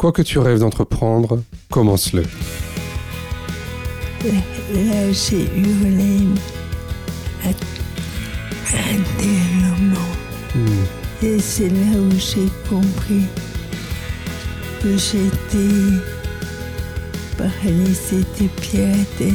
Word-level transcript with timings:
Quoi 0.00 0.12
que 0.12 0.22
tu 0.22 0.38
rêves 0.38 0.60
d'entreprendre, 0.60 1.42
commence-le. 1.70 2.22
Là, 4.24 5.12
j'ai 5.12 5.42
hurlé 5.42 6.20
intérieurement. 8.72 10.10
Hmm. 10.54 11.22
Et 11.22 11.38
c'est 11.38 11.68
là 11.68 11.98
où 11.98 12.10
j'ai 12.12 12.48
compris 12.66 13.26
que 14.82 14.96
j'étais 14.96 15.98
paralysée 17.36 18.24
des 18.38 18.48
pieds 18.48 18.84
à 18.84 18.96
la 18.96 19.04
tête. 19.18 19.34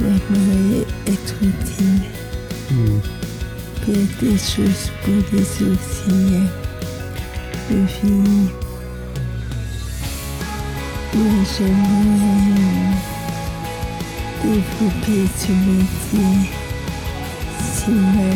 J'aimerais 0.00 0.84
être 1.06 1.34
utile. 1.40 2.02
Hmm. 2.72 2.98
Faire 3.86 4.08
des 4.20 4.36
choses 4.36 4.90
pour 5.04 5.22
les 5.32 5.42
auxiliaires 5.62 6.50
de 7.70 7.76
vie. 7.76 8.59
Si 17.60 17.90
mal 17.90 18.30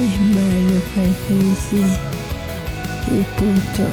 et 0.00 0.18
mal 0.34 0.70
et 3.10 3.24
pourtant 3.36 3.92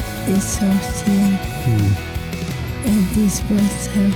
indispensable. 2.85 4.13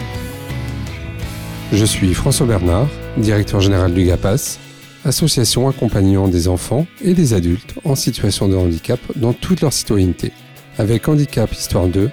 Je 1.71 1.85
suis 1.85 2.13
François 2.13 2.45
Bernard, 2.45 2.87
directeur 3.17 3.61
général 3.61 3.93
du 3.93 4.03
GAPAS, 4.03 4.59
association 5.05 5.69
accompagnant 5.69 6.27
des 6.27 6.49
enfants 6.49 6.85
et 7.01 7.13
des 7.13 7.33
adultes 7.33 7.75
en 7.85 7.95
situation 7.95 8.49
de 8.49 8.55
handicap 8.55 8.99
dans 9.15 9.31
toute 9.31 9.61
leur 9.61 9.71
citoyenneté. 9.71 10.33
Avec 10.77 11.07
Handicap 11.07 11.51
Histoire 11.53 11.87
2, 11.87 12.11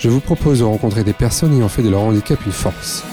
je 0.00 0.08
vous 0.08 0.20
propose 0.20 0.60
de 0.60 0.64
rencontrer 0.64 1.04
des 1.04 1.12
personnes 1.12 1.54
ayant 1.54 1.68
fait 1.68 1.82
de 1.82 1.90
leur 1.90 2.00
handicap 2.00 2.44
une 2.46 2.52
force. 2.52 3.04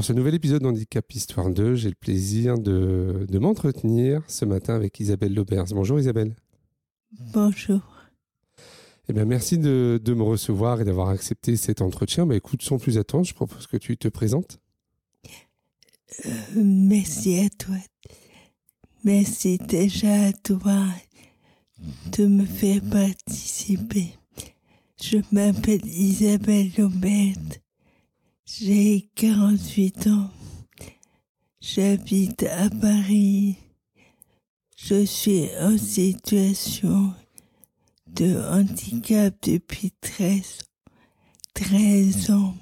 Pour 0.00 0.06
ce 0.06 0.14
nouvel 0.14 0.34
épisode 0.34 0.62
d'Handicap 0.62 1.12
Histoire 1.12 1.50
2, 1.50 1.74
j'ai 1.74 1.90
le 1.90 1.94
plaisir 1.94 2.58
de, 2.58 3.26
de 3.28 3.38
m'entretenir 3.38 4.22
ce 4.28 4.46
matin 4.46 4.74
avec 4.74 4.98
Isabelle 4.98 5.34
Laubers. 5.34 5.66
Bonjour 5.74 6.00
Isabelle. 6.00 6.34
Bonjour. 7.34 7.82
Eh 9.10 9.12
bien, 9.12 9.26
merci 9.26 9.58
de, 9.58 10.00
de 10.02 10.14
me 10.14 10.22
recevoir 10.22 10.80
et 10.80 10.86
d'avoir 10.86 11.10
accepté 11.10 11.54
cet 11.56 11.82
entretien. 11.82 12.24
Bah, 12.24 12.34
écoute, 12.34 12.62
sans 12.62 12.78
plus 12.78 12.96
attendre, 12.96 13.26
je 13.26 13.34
propose 13.34 13.66
que 13.66 13.76
tu 13.76 13.98
te 13.98 14.08
présentes. 14.08 14.58
Euh, 16.24 16.30
merci 16.54 17.38
à 17.38 17.50
toi. 17.50 17.76
Merci 19.04 19.58
déjà 19.58 20.28
à 20.28 20.32
toi 20.32 20.82
de 22.16 22.24
me 22.24 22.46
faire 22.46 22.80
participer. 22.90 24.14
Je 24.98 25.18
m'appelle 25.30 25.84
Isabelle 25.84 26.72
Aubert. 26.78 27.60
J'ai 28.58 29.08
48 29.14 30.08
ans. 30.08 30.28
J'habite 31.60 32.42
à 32.42 32.68
Paris. 32.68 33.56
Je 34.76 35.04
suis 35.04 35.48
en 35.60 35.78
situation 35.78 37.12
de 38.08 38.36
handicap 38.50 39.34
depuis 39.42 39.92
13, 40.00 40.58
13 41.54 42.30
ans. 42.32 42.54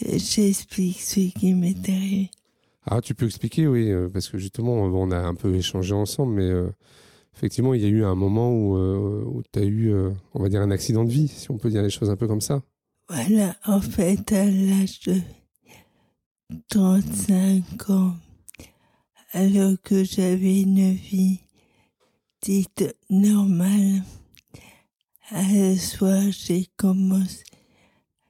J'explique 0.00 1.00
ce 1.00 1.20
qui 1.20 1.52
m'est 1.52 1.88
arrivé. 1.88 2.30
Ah, 2.86 3.00
tu 3.02 3.14
peux 3.14 3.26
expliquer, 3.26 3.66
oui, 3.66 3.90
euh, 3.90 4.08
parce 4.08 4.28
que 4.28 4.38
justement, 4.38 4.88
bon, 4.88 5.08
on 5.08 5.10
a 5.10 5.18
un 5.18 5.34
peu 5.34 5.54
échangé 5.54 5.94
ensemble, 5.94 6.34
mais 6.34 6.50
euh, 6.50 6.70
effectivement, 7.34 7.74
il 7.74 7.82
y 7.82 7.84
a 7.86 7.88
eu 7.88 8.04
un 8.04 8.14
moment 8.14 8.50
où, 8.50 9.42
tu 9.52 9.58
as 9.58 9.64
eu, 9.64 9.92
euh, 9.92 10.10
on 10.32 10.42
va 10.42 10.48
dire, 10.48 10.62
un 10.62 10.70
accident 10.70 11.04
de 11.04 11.10
vie, 11.10 11.28
si 11.28 11.50
on 11.50 11.58
peut 11.58 11.70
dire 11.70 11.82
les 11.82 11.90
choses 11.90 12.08
un 12.08 12.16
peu 12.16 12.26
comme 12.26 12.40
ça. 12.40 12.62
Voilà, 13.08 13.54
en 13.64 13.80
fait, 13.80 14.32
à 14.32 14.44
l'âge 14.44 14.98
de 15.02 15.20
35 16.68 17.90
ans, 17.90 18.16
alors 19.32 19.74
que 19.84 20.02
j'avais 20.02 20.62
une 20.62 20.92
vie 20.92 21.38
dite 22.42 22.96
normale, 23.08 24.02
un 25.30 25.76
soir, 25.76 26.20
j'ai 26.32 26.66
commencé, 26.76 27.44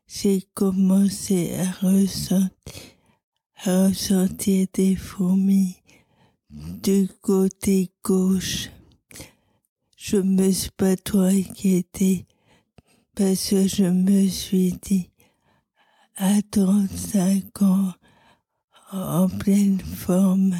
j'ai 0.06 0.42
commencé 0.52 1.54
à 1.54 1.70
ressentir, 1.86 2.50
à 3.64 3.86
ressentir 3.88 4.66
des 4.74 4.94
fourmis 4.94 5.76
du 6.50 7.08
côté 7.22 7.92
gauche. 8.04 8.68
Je 9.96 10.18
me 10.18 10.50
suis 10.50 10.70
pas 10.70 10.96
trop 10.96 11.20
inquiétée 11.20 12.26
parce 13.16 13.48
que 13.48 13.66
je 13.66 13.84
me 13.84 14.28
suis 14.28 14.74
dit, 14.82 15.10
à 16.16 16.42
35 16.50 17.62
ans, 17.62 17.94
en 18.92 19.26
pleine 19.28 19.80
forme, 19.80 20.54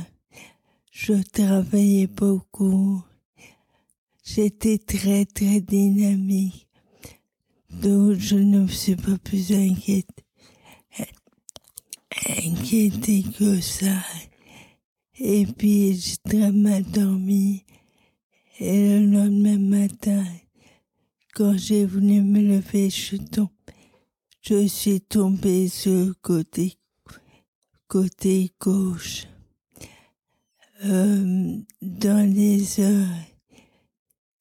je 0.91 1.13
travaillais 1.33 2.07
beaucoup. 2.07 3.05
J'étais 4.25 4.79
très 4.79 5.27
très 5.27 5.61
dynamique, 5.61 6.67
donc 7.71 8.15
je 8.15 8.37
ne 8.37 8.61
me 8.61 8.69
suis 8.69 8.97
pas 8.97 9.19
plus 9.19 9.53
inquiétée 9.53 10.15
que 13.39 13.61
ça. 13.61 14.03
Et 15.19 15.45
puis 15.45 15.95
j'ai 15.95 16.17
très 16.17 16.53
mal 16.53 16.85
dormi. 16.85 17.65
Et 18.59 18.89
le 18.89 19.07
lendemain 19.13 19.59
matin, 19.59 20.25
quand 21.37 21.55
j'ai 21.59 21.85
voulu 21.85 22.23
me 22.23 22.41
lever, 22.41 22.89
je 22.89 22.97
suis. 22.97 23.21
Je 24.41 24.67
suis 24.67 25.03
tombée 25.03 25.69
sur 25.69 25.93
le 25.93 26.15
côté, 26.23 26.79
côté 27.89 28.55
gauche. 28.59 29.27
Euh, 30.85 31.59
dans 31.83 32.35
les 32.35 32.81
heures 32.81 33.19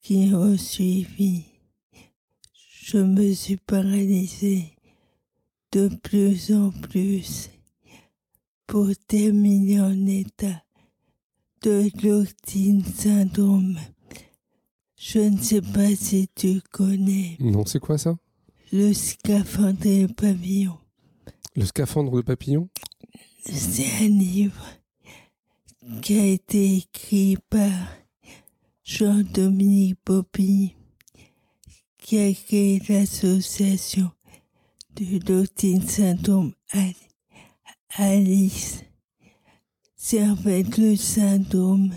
qui 0.00 0.30
ont 0.32 0.56
suivi, 0.56 1.44
je 2.54 2.96
me 2.96 3.30
suis 3.34 3.58
paralysée 3.58 4.74
de 5.72 5.88
plus 6.02 6.50
en 6.50 6.70
plus 6.70 7.50
pour 8.66 8.88
terminer 9.06 9.82
en 9.82 10.06
état 10.06 10.62
de 11.60 11.90
l'octine 12.02 12.82
syndrome. 12.82 13.76
Je 15.08 15.20
ne 15.20 15.38
sais 15.40 15.62
pas 15.62 15.94
si 15.94 16.28
tu 16.34 16.60
connais 16.72 17.36
Non, 17.38 17.64
c'est 17.64 17.78
quoi 17.78 17.96
ça? 17.96 18.18
Le 18.72 18.92
scaphandre 18.92 19.86
et 19.86 20.02
le 20.02 20.08
pavillon. 20.08 20.76
Le 21.54 21.64
scaphandre 21.64 22.16
de 22.16 22.22
papillon? 22.22 22.68
C'est 23.44 23.86
un 24.04 24.08
livre 24.08 24.60
qui 26.02 26.18
a 26.18 26.26
été 26.26 26.78
écrit 26.78 27.36
par 27.48 27.70
Jean-Dominique 28.82 29.96
Bobby, 30.04 30.74
qui 31.98 32.18
a 32.18 32.32
créé 32.34 32.82
l'association 32.88 34.10
de 34.96 35.20
l'autisme 35.32 35.86
syndrome 35.86 36.52
Al- 36.72 36.94
Alice. 37.90 38.82
C'est 39.94 40.28
en 40.28 40.34
fait 40.34 40.76
le 40.78 40.96
syndrome 40.96 41.92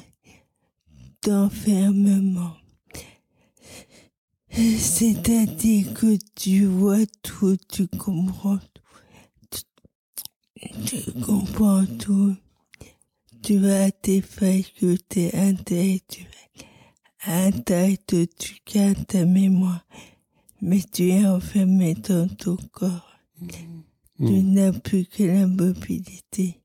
d'enfermement. 1.25 2.53
C'est-à-dire 4.51 5.93
que 5.93 6.17
tu 6.35 6.65
vois 6.65 7.05
tout, 7.23 7.57
tu 7.69 7.87
comprends 7.87 8.57
tout. 8.57 8.83
Tu, 10.85 11.03
tu 11.03 11.11
comprends 11.21 11.85
tout. 11.85 12.35
Tu 13.43 13.65
as 13.69 13.91
tes 13.91 14.21
facultés 14.21 15.35
intellectuelles 15.35 16.27
intactes, 17.25 18.15
tu 18.37 18.57
gardes 18.65 19.05
ta 19.07 19.25
mémoire, 19.25 19.85
mais 20.61 20.81
tu 20.81 21.09
es 21.09 21.25
enfermé 21.27 21.95
dans 21.95 22.27
ton 22.29 22.57
corps. 22.71 23.19
Tu 24.25 24.33
Hmm. 24.33 24.53
n'as 24.53 24.73
plus 24.73 25.05
que 25.05 25.23
la 25.23 25.47
mobilité 25.47 26.61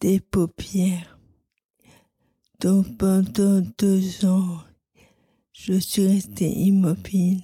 des 0.00 0.20
paupières. 0.20 1.18
Donc 2.60 2.96
pendant 2.98 3.60
deux 3.78 4.24
ans, 4.26 4.60
je 5.62 5.74
suis 5.74 6.06
restée 6.06 6.50
immobile 6.50 7.42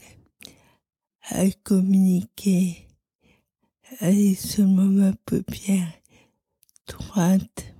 à 1.28 1.50
communiquer 1.62 2.88
avec 4.00 4.38
seulement 4.38 4.86
ma 4.86 5.12
paupière 5.26 5.92
droite, 6.86 7.74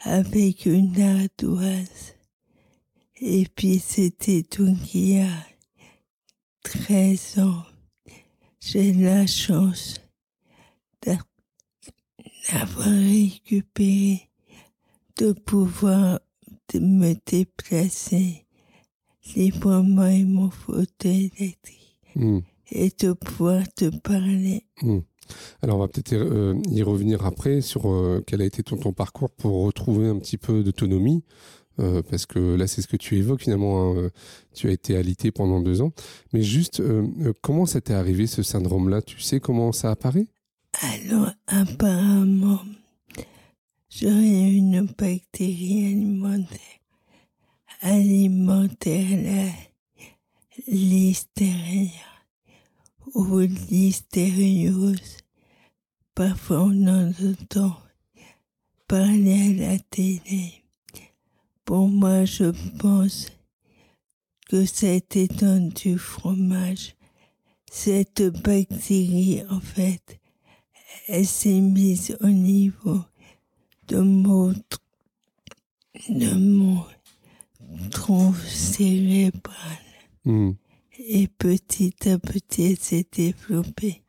avec 0.00 0.66
une 0.66 1.00
ardoise. 1.00 2.16
Et 3.20 3.46
puis 3.46 3.78
c'était 3.78 4.42
donc 4.42 4.92
il 4.92 5.08
y 5.12 5.20
a 5.20 5.46
13 6.64 7.38
ans. 7.38 7.64
J'ai 8.58 8.92
la 8.92 9.28
chance 9.28 10.00
d'avoir 12.50 12.88
récupéré, 12.88 14.30
de 15.16 15.30
pouvoir 15.30 16.18
me 16.74 17.14
déplacer 17.24 18.46
librement 19.36 20.06
et 20.06 20.24
mon 20.24 20.50
fauteuil 20.50 21.30
électrique 21.38 21.78
Hmm. 22.14 22.40
et 22.70 22.90
de 23.00 23.12
pouvoir 23.14 23.62
te 23.72 23.86
parler. 24.00 24.66
Hmm. 24.82 24.98
Alors 25.62 25.76
on 25.76 25.80
va 25.80 25.88
peut-être 25.88 26.12
euh, 26.12 26.54
y 26.68 26.82
revenir 26.82 27.24
après 27.24 27.62
sur 27.62 27.90
euh, 27.90 28.22
quel 28.26 28.42
a 28.42 28.44
été 28.44 28.62
ton, 28.62 28.76
ton 28.76 28.92
parcours 28.92 29.30
pour 29.30 29.64
retrouver 29.64 30.08
un 30.08 30.18
petit 30.18 30.36
peu 30.36 30.62
d'autonomie. 30.62 31.24
euh, 31.78 32.02
parce 32.02 32.26
que 32.26 32.38
là, 32.54 32.66
c'est 32.66 32.82
ce 32.82 32.86
que 32.86 32.98
tu 32.98 33.16
évoques 33.16 33.40
finalement. 33.44 33.96
hein, 33.96 34.10
tu 34.54 34.68
as 34.68 34.72
été 34.72 34.94
alité 34.94 35.30
pendant 35.30 35.60
deux 35.62 35.80
ans. 35.80 35.92
Mais 36.34 36.42
juste, 36.42 36.82
comment 37.40 37.64
ça 37.64 37.80
t'est 37.80 37.94
arrivé 37.94 38.26
ce 38.26 38.42
syndrome-là? 38.42 39.00
Tu 39.00 39.20
sais 39.20 39.40
comment 39.40 39.72
ça 39.72 39.90
apparaît? 39.90 40.26
Alors, 40.82 41.30
apparemment, 41.46 42.60
j'aurais 43.88 44.50
une 44.52 44.82
bactérie 44.98 45.86
alimentaire, 45.86 46.58
alimentaire, 47.82 49.18
la 49.24 49.52
listeria 50.68 51.90
ou 53.14 53.40
listériose. 53.40 55.18
Parfois, 56.14 56.62
on 56.62 56.86
en 56.86 57.10
entend 57.10 57.76
parler 58.86 59.64
à 59.66 59.72
la 59.72 59.78
télé. 59.78 60.62
Pour 61.64 61.88
moi, 61.88 62.24
je 62.24 62.52
pense 62.78 63.32
que 64.48 64.64
c'était 64.64 65.28
dans 65.28 65.68
du 65.72 65.98
fromage. 65.98 66.94
Cette 67.70 68.22
bactérie, 68.42 69.42
en 69.50 69.60
fait, 69.60 70.20
elle 71.08 71.26
s'est 71.26 71.60
mise 71.60 72.16
au 72.20 72.28
niveau 72.28 73.00
de 73.88 73.98
mon, 73.98 74.52
de 76.08 76.34
mon 76.34 76.84
tronc 77.90 78.34
cérébral. 78.46 79.78
Hmm. 80.24 80.52
Et 80.98 81.26
petit 81.26 81.94
à 82.08 82.18
petit, 82.18 82.64
elle 82.64 82.78
s'est 82.78 83.06
développée 83.10 84.02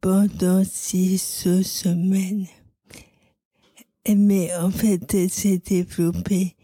pendant 0.00 0.62
six 0.64 1.18
semaines. 1.18 2.46
Mais 4.08 4.54
en 4.54 4.70
fait, 4.70 5.14
elle 5.14 5.30
s'est 5.30 5.58
développée 5.58 6.56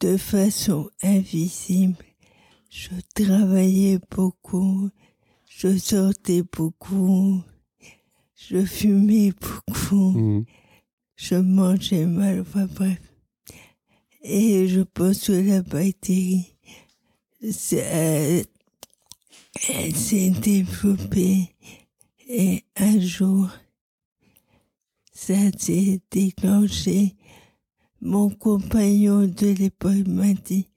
de 0.00 0.16
façon 0.16 0.90
invisible. 1.02 2.04
Je 2.70 2.90
travaillais 3.14 3.98
beaucoup, 4.10 4.90
je 5.48 5.76
sortais 5.76 6.42
beaucoup, 6.42 7.42
je 8.34 8.64
fumais 8.64 9.32
beaucoup. 9.32 10.12
Hmm. 10.12 10.44
Je 11.16 11.34
mangeais 11.34 12.06
mal, 12.06 12.40
enfin 12.40 12.66
bref. 12.66 13.11
Et 14.22 14.68
je 14.68 14.80
pense 14.80 15.26
que 15.26 15.32
la 15.32 15.62
bactérie, 15.62 16.54
s'est 17.50 18.46
développée. 20.40 21.48
Et 22.28 22.64
un 22.76 23.00
jour, 23.00 23.50
ça 25.12 25.34
s'est 25.58 26.00
déclenché. 26.10 27.16
Mon 28.00 28.30
compagnon 28.30 29.26
de 29.26 29.48
l'époque 29.48 30.06
m'a 30.06 30.32
dit, 30.34 30.68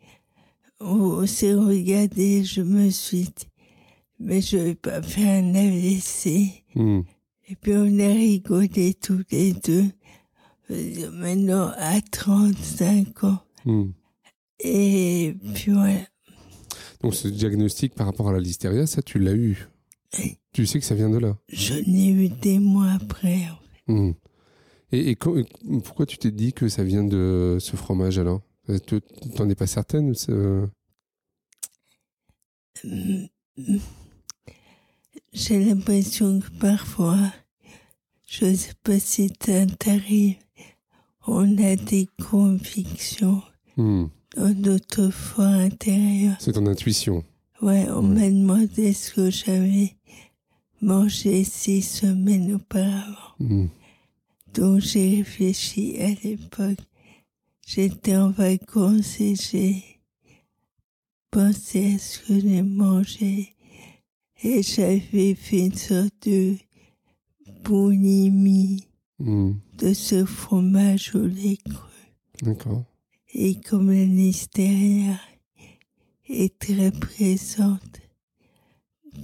on 0.80 1.26
s'est 1.26 1.54
regardé, 1.54 2.44
je 2.44 2.62
me 2.62 2.90
suis 2.90 3.24
dit, 3.24 3.48
mais 4.20 4.42
je 4.42 4.58
vais 4.58 4.76
pas 4.76 5.02
faire 5.02 5.44
un 5.44 5.56
AVC. 5.56 6.64
Hmm. 6.74 7.02
Et 7.48 7.56
puis 7.56 7.74
on 7.74 8.00
a 8.00 8.08
rigolé 8.08 8.96
tous 8.96 9.24
les 9.32 9.54
deux. 9.54 9.86
Euh, 10.72 11.12
Maintenant 11.12 11.72
à 11.78 12.00
35 12.02 13.24
ans. 13.24 13.40
Hmm. 13.66 13.92
Et 14.60 15.36
puis 15.54 15.72
voilà. 15.72 16.00
Donc 17.02 17.14
ce 17.14 17.28
diagnostic 17.28 17.94
par 17.94 18.08
rapport 18.08 18.30
à 18.30 18.34
la 18.34 18.40
listeria, 18.40 18.88
ça 18.88 19.02
tu 19.02 19.20
l'as 19.20 19.34
eu. 19.36 19.68
Tu 20.54 20.66
sais 20.66 20.80
que 20.80 20.86
ça 20.86 20.96
vient 20.96 21.10
de 21.10 21.18
là. 21.18 21.38
Je 21.50 21.74
n'ai 21.74 22.10
eu 22.10 22.30
des 22.30 22.58
mois 22.60 22.92
après. 22.92 23.44
en 23.50 23.58
fait. 23.58 23.94
Hmm. 23.94 24.14
Et, 24.92 25.10
et 25.10 25.12
et 25.12 25.18
pourquoi 25.84 26.06
tu 26.06 26.18
t'es 26.18 26.32
dit 26.32 26.54
que 26.54 26.70
ça 26.70 26.84
vient 26.84 27.04
de 27.04 27.58
ce 27.60 27.76
fromage 27.76 28.18
alors? 28.18 28.42
Euh, 28.70 28.80
tu- 28.80 29.02
T'en 29.36 29.50
es 29.50 29.56
pas 29.56 29.68
certaine 29.68 30.14
euh. 30.30 30.66
J'ai 35.34 35.64
l'impression 35.66 36.40
que 36.40 36.50
parfois, 36.60 37.20
je 38.28 38.46
ne 38.46 38.56
sais 38.56 38.74
pas 38.84 39.00
si 39.00 39.30
ça 39.44 39.66
t'arrive, 39.66 40.38
on 41.28 41.58
a 41.58 41.76
des 41.76 42.08
convictions 42.30 43.42
hmm. 43.78 44.06
dans 44.36 44.54
notre 44.56 45.10
foi 45.10 45.46
intérieure. 45.46 46.36
C'est 46.40 46.54
ton 46.54 46.66
intuition. 46.68 47.24
Ouais, 47.62 47.88
on 47.90 48.02
Ouais. 48.14 48.30
m'a 48.30 48.30
demandé 48.30 48.94
ce 48.94 49.14
que 49.14 49.30
j'avais 49.32 49.96
mangé 50.82 51.44
six 51.44 51.82
semaines 51.82 52.54
auparavant. 52.56 53.34
Hmm. 53.40 53.68
Donc 54.54 54.80
j'ai 54.80 55.18
réfléchi 55.18 55.98
à 56.00 56.10
l'époque. 56.24 56.80
J'étais 57.66 58.16
en 58.16 58.30
vacances 58.30 59.20
et 59.20 59.36
j'ai 59.36 59.84
pensé 61.32 61.96
à 61.96 61.98
ce 61.98 62.20
que 62.20 62.40
j'ai 62.40 62.62
mangé. 62.62 63.56
Et 64.44 64.62
j'avais 64.62 65.34
fait 65.34 65.66
une 65.68 65.74
sorte 65.76 66.28
de 66.28 66.56
boulimie 67.64 68.88
Hmm. 69.20 69.54
de 69.78 69.94
ce 69.94 70.26
fromage 70.26 71.16
au 71.16 71.26
lait 71.26 71.58
cru. 71.58 71.94
D'accord. 72.42 72.84
Et 73.34 73.56
comme 73.62 73.92
la 73.92 74.04
listeria 74.04 75.18
est 76.28 76.58
très 76.60 76.92
présente 76.92 78.02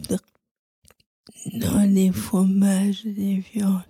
dans, 0.10 0.20
dans 1.60 1.90
les 1.90 2.12
fromages, 2.12 3.04
les 3.04 3.40
viandes, 3.40 3.82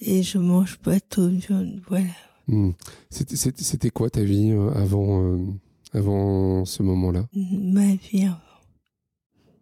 et 0.00 0.22
je 0.22 0.38
mange 0.38 0.78
pas 0.78 0.98
trop 1.00 1.28
de 1.28 1.36
viande, 1.36 1.80
voilà. 1.88 2.06
Hmm. 2.48 2.70
C'était- 3.10 3.90
quoi 3.90 4.08
ta 4.08 4.22
vie 4.22 4.52
euh, 4.52 4.70
avant, 4.74 5.22
euh, 5.24 5.44
avant 5.92 6.64
ce 6.64 6.82
moment-là? 6.82 7.28
Ma 7.34 7.94
vie, 7.96 8.24
avant. 8.24 8.38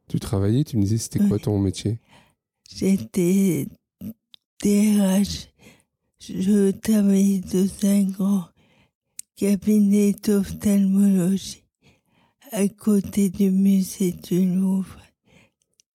Tu 0.08 0.20
travaillais, 0.20 0.64
tu 0.64 0.76
me 0.76 0.82
disais 0.82 0.98
c'était 0.98 1.26
quoi 1.26 1.38
ton 1.38 1.58
métier? 1.58 1.98
J'étais 2.70 3.66
DRH. 4.62 5.48
Je 6.20 6.70
travaillais 6.70 7.40
dans 7.40 7.88
un 7.88 8.02
grand 8.04 8.48
cabinet 9.36 10.12
d'ophtalmologie 10.12 11.64
à 12.50 12.68
côté 12.68 13.30
du 13.30 13.50
musée 13.50 14.12
du 14.12 14.46
Louvre. 14.46 15.00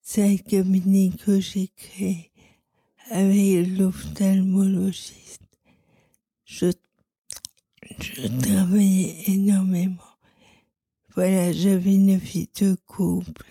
C'est 0.01 0.23
un 0.23 0.37
cabinet 0.37 1.11
que 1.25 1.39
j'ai 1.39 1.69
créé 1.69 2.31
avec 3.09 3.67
l'ophtalmologiste. 3.77 5.41
Je, 6.45 6.71
je 7.99 8.27
travaillais 8.41 9.15
énormément. 9.27 9.95
Voilà, 11.15 11.51
j'avais 11.51 11.95
une 11.95 12.17
vie 12.17 12.49
de 12.59 12.75
couple, 12.85 13.45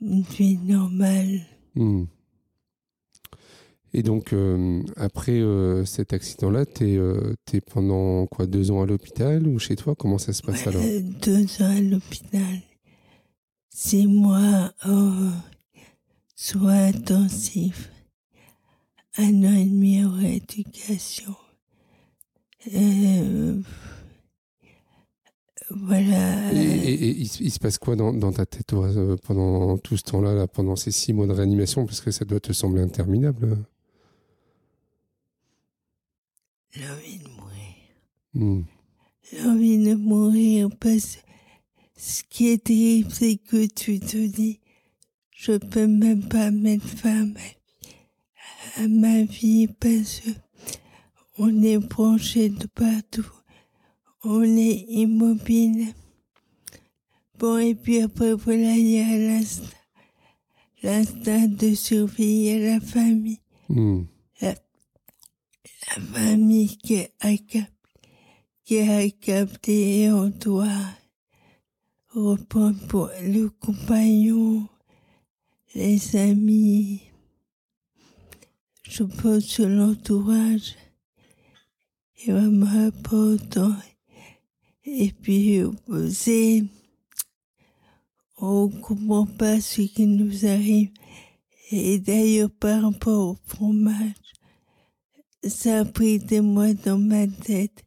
une 0.00 0.22
vie 0.22 0.58
normale. 0.58 1.46
Hmm. 1.74 2.04
Et 3.94 4.02
donc, 4.02 4.32
euh, 4.32 4.82
après 4.96 5.40
euh, 5.40 5.84
cet 5.84 6.12
accident-là, 6.12 6.66
t'es 6.66 6.96
euh, 6.96 7.34
t'es 7.46 7.60
pendant 7.60 8.26
quoi 8.26 8.46
deux 8.46 8.70
ans 8.70 8.82
à 8.82 8.86
l'hôpital 8.86 9.46
ou 9.48 9.58
chez 9.58 9.74
toi? 9.76 9.94
Comment 9.94 10.18
ça 10.18 10.32
se 10.32 10.42
passe 10.42 10.66
alors? 10.66 10.82
Euh, 10.82 11.00
deux 11.24 11.44
ans 11.62 11.76
à 11.76 11.80
l'hôpital, 11.80 12.60
six 13.70 14.06
mois 14.06 14.72
en 14.84 15.30
soins 16.34 16.88
intensifs, 16.88 17.90
un 19.16 19.44
an 19.44 19.54
et 19.56 19.64
demi 19.64 20.04
en 20.04 20.10
rééducation. 20.10 21.34
Euh, 22.74 23.58
voilà. 25.70 26.52
Et, 26.52 26.58
et- 26.58 27.04
et 27.08 27.16
il, 27.20 27.28
se- 27.28 27.42
il 27.42 27.50
se 27.50 27.58
passe 27.58 27.78
quoi 27.78 27.96
dans, 27.96 28.12
dans 28.12 28.32
ta 28.32 28.44
tête 28.44 28.66
toi, 28.66 28.88
euh, 28.88 29.16
pendant 29.22 29.78
tout 29.78 29.96
ce 29.96 30.02
temps-là, 30.02 30.34
là, 30.34 30.46
pendant 30.46 30.76
ces 30.76 30.90
six 30.90 31.12
mois 31.12 31.26
de 31.26 31.32
réanimation? 31.32 31.86
Parce 31.86 32.00
que 32.00 32.10
ça 32.10 32.24
doit 32.24 32.40
te 32.40 32.52
sembler 32.52 32.82
interminable. 32.82 33.56
L'envie 36.74 37.18
de 37.18 37.28
mourir. 37.28 37.74
Hmm. 38.34 38.62
L'envie 39.32 39.78
de 39.78 39.94
mourir 39.94 40.68
parce 40.78 41.16
que 41.16 41.20
ce 41.96 42.22
qui 42.28 42.48
est 42.48 42.64
terrible, 42.64 43.10
c'est 43.10 43.36
que 43.36 43.66
tu 43.66 44.00
te 44.00 44.16
dis, 44.26 44.60
je 45.30 45.52
peux 45.52 45.86
même 45.86 46.28
pas 46.28 46.50
mettre 46.50 46.86
fin 46.86 47.28
à 48.76 48.88
ma 48.88 49.22
vie 49.22 49.68
parce 49.68 50.20
que 50.20 50.30
on 51.38 51.62
est 51.62 51.78
branché 51.78 52.48
de 52.48 52.66
partout. 52.66 53.30
On 54.24 54.42
est 54.42 54.86
immobile. 54.88 55.92
Bon, 57.38 57.58
et 57.58 57.74
puis 57.74 58.00
après, 58.00 58.32
voilà, 58.32 58.74
il 58.76 58.88
y 58.88 59.00
a 59.00 59.18
l'instinct, 59.18 59.68
l'instinct 60.82 61.48
de 61.48 61.74
surveiller 61.74 62.70
la 62.70 62.80
famille. 62.80 63.40
Hmm. 63.68 64.04
La, 65.88 66.02
famille 66.02 66.76
qui 66.78 66.98
a, 67.20 67.36
cap- 67.36 67.70
qui 68.64 68.78
a 68.78 69.08
capté 69.10 70.02
et 70.02 70.10
on 70.10 70.28
doit 70.28 70.66
pour 72.88 73.10
le 73.22 73.48
compagnon, 73.48 74.66
les 75.74 76.16
amis. 76.16 77.02
Je 78.84 79.02
pense 79.02 79.56
que 79.56 79.62
l'entourage 79.64 80.76
est 82.24 82.32
vraiment 82.32 82.66
important. 82.66 83.74
Et 84.84 85.12
puis, 85.12 85.60
c'est, 86.10 86.64
on 88.38 88.68
comprend 88.68 89.26
pas 89.26 89.60
ce 89.60 89.82
qui 89.82 90.06
nous 90.06 90.46
arrive. 90.46 90.90
Et 91.70 91.98
d'ailleurs, 91.98 92.50
par 92.50 92.82
rapport 92.82 93.30
au 93.30 93.38
fromage, 93.44 94.25
ça 95.48 95.80
a 95.80 95.84
pris 95.84 96.18
des 96.18 96.40
mois 96.40 96.74
dans 96.74 96.98
ma 96.98 97.26
tête. 97.26 97.84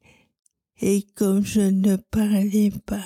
Et 0.82 1.04
comme 1.16 1.44
je 1.46 1.62
ne 1.62 1.98
parlais 1.98 2.72
pas, 2.86 3.04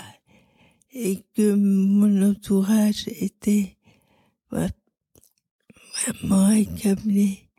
et 0.94 1.24
que 1.36 1.56
mon 1.56 2.30
entourage 2.30 3.08
était 3.08 3.78
vra- 4.52 4.70
vraiment 5.96 6.46
accablé, 6.46 7.50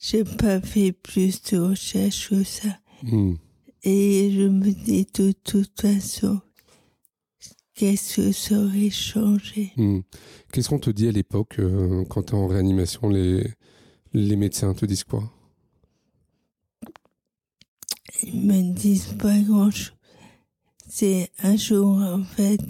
j'ai 0.00 0.22
pas 0.22 0.60
fait 0.60 0.92
plus 0.92 1.42
de 1.42 1.58
recherches 1.58 2.28
que 2.28 2.44
ça. 2.44 2.78
Hmm. 3.02 3.34
Et 3.82 4.30
je 4.32 4.46
me 4.46 4.70
dis 4.70 5.06
de 5.12 5.32
toute 5.32 5.80
façon, 5.80 6.40
qu'est-ce 7.74 8.20
que 8.20 8.32
ça 8.32 8.60
aurait 8.60 8.90
changé? 8.90 9.72
Hmm. 9.76 10.00
Qu'est-ce 10.52 10.68
qu'on 10.68 10.78
te 10.78 10.90
dit 10.90 11.08
à 11.08 11.12
l'époque 11.12 11.58
euh, 11.58 12.04
quand 12.04 12.22
tu 12.24 12.32
es 12.34 12.36
en 12.36 12.46
réanimation 12.46 13.08
les, 13.08 13.44
les 14.12 14.36
médecins 14.36 14.72
te 14.72 14.86
disent 14.86 15.02
quoi? 15.02 15.32
Ils 18.20 18.40
me 18.40 18.72
disent 18.72 19.14
pas 19.18 19.38
grand-chose. 19.40 19.94
C'est 20.88 21.30
un 21.38 21.56
jour, 21.56 21.96
en 21.96 22.22
fait, 22.22 22.60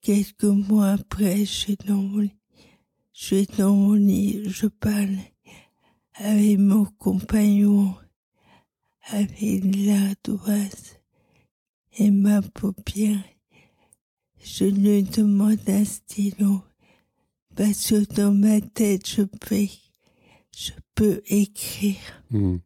quelques 0.00 0.44
mois 0.44 0.92
après, 0.92 1.40
je 1.40 1.44
suis 1.44 1.76
dans 1.76 3.72
mon 3.72 3.92
lit. 3.92 4.42
Je 4.48 4.66
parle 4.66 5.16
avec 6.14 6.58
mon 6.58 6.86
compagnon, 6.86 7.94
avec 9.08 9.62
l'ardoise 9.76 10.96
et 11.98 12.10
ma 12.10 12.40
paupière. 12.40 13.22
Je 14.42 14.64
lui 14.64 15.02
demande 15.02 15.58
un 15.68 15.84
stylo 15.84 16.62
parce 17.54 17.90
que 17.90 18.14
dans 18.14 18.32
ma 18.32 18.60
tête, 18.62 19.06
je 19.06 19.22
peux, 19.22 19.66
je 20.56 20.72
peux 20.94 21.20
écrire. 21.26 22.22
Hmm. 22.30 22.56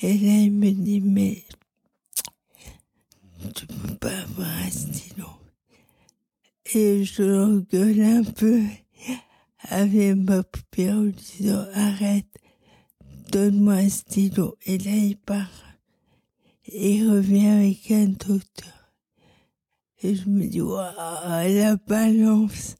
Et 0.00 0.16
là, 0.18 0.32
il 0.38 0.52
me 0.52 0.70
dit, 0.70 1.00
mais 1.00 1.42
tu 3.54 3.66
peux 3.66 3.96
pas 3.96 4.16
avoir 4.20 4.48
un 4.48 4.70
stylo. 4.70 5.26
Et 6.74 7.04
je 7.04 7.22
l'engueule 7.22 8.00
un 8.02 8.22
peu 8.24 8.62
avec 9.62 10.16
ma 10.16 10.42
paupière 10.42 10.96
en 10.96 11.06
disant, 11.06 11.66
arrête, 11.74 12.26
donne-moi 13.30 13.74
un 13.74 13.88
stylo. 13.88 14.56
Et 14.66 14.78
là, 14.78 14.94
il 14.94 15.16
part. 15.16 15.64
Et 16.66 16.96
il 16.96 17.10
revient 17.10 17.46
avec 17.46 17.90
un 17.90 18.06
docteur. 18.06 18.92
Et 20.02 20.14
je 20.14 20.28
me 20.28 20.46
dis, 20.46 20.60
waouh, 20.60 20.94
la 20.96 21.76
balance. 21.76 22.76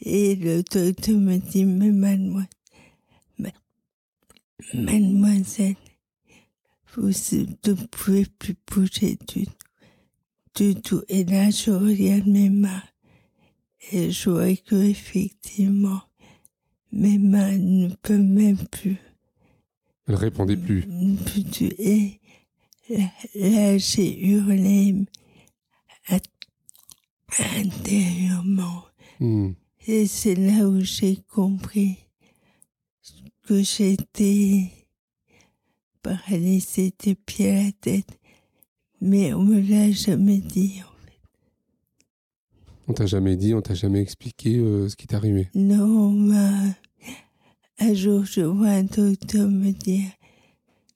Et 0.00 0.34
le 0.34 0.62
docteur 0.62 1.16
me 1.16 1.38
dit, 1.38 1.64
mais 1.64 1.90
mademoiselle, 1.90 2.48
ma- 3.38 3.52
mademoiselle, 4.74 5.76
vous 6.96 7.08
ne 7.08 7.86
pouvez 7.90 8.26
plus 8.38 8.56
bouger 8.70 9.18
du 9.28 9.46
tout. 9.46 9.52
Du 10.54 10.74
tout. 10.74 11.02
Et 11.08 11.24
là, 11.24 11.50
je 11.50 11.70
regarde 11.70 12.26
mes 12.26 12.48
mains. 12.48 12.82
Et 13.92 14.10
je 14.10 14.30
vois 14.30 14.56
que 14.56 14.74
effectivement, 14.74 16.00
mes 16.92 17.18
mains 17.18 17.56
ne 17.58 17.88
peuvent 17.88 18.20
même 18.20 18.56
plus. 18.68 18.96
Elle 20.08 20.14
répondait 20.14 20.56
plus. 20.56 20.84
Et 21.78 22.20
là, 22.88 23.10
là, 23.34 23.78
j'ai 23.78 24.26
hurlé 24.26 25.04
intérieurement. 27.38 28.84
Hmm. 29.20 29.52
Et 29.86 30.06
c'est 30.06 30.34
là 30.34 30.66
où 30.66 30.80
j'ai 30.80 31.16
compris 31.16 31.98
que 33.42 33.62
j'étais 33.62 34.72
paralysée 36.06 36.94
des 37.02 37.16
pieds 37.16 37.50
à 37.50 37.64
la 37.64 37.72
tête. 37.72 38.18
Mais 39.00 39.34
on 39.34 39.42
me 39.42 39.60
l'a 39.60 39.90
jamais 39.90 40.38
dit. 40.38 40.82
On 42.86 42.92
t'a 42.92 43.06
jamais 43.06 43.36
dit, 43.36 43.54
on 43.54 43.60
t'a 43.60 43.74
jamais 43.74 44.00
expliqué 44.00 44.58
euh, 44.58 44.88
ce 44.88 44.94
qui 44.94 45.08
t'est 45.08 45.16
arrivé? 45.16 45.48
Non, 45.54 45.84
on 45.84 46.10
m'a... 46.12 46.52
Un 47.78 47.92
jour, 47.92 48.24
je 48.24 48.42
vois 48.42 48.68
un 48.68 48.84
docteur 48.84 49.50
me 49.50 49.72
dire, 49.72 50.10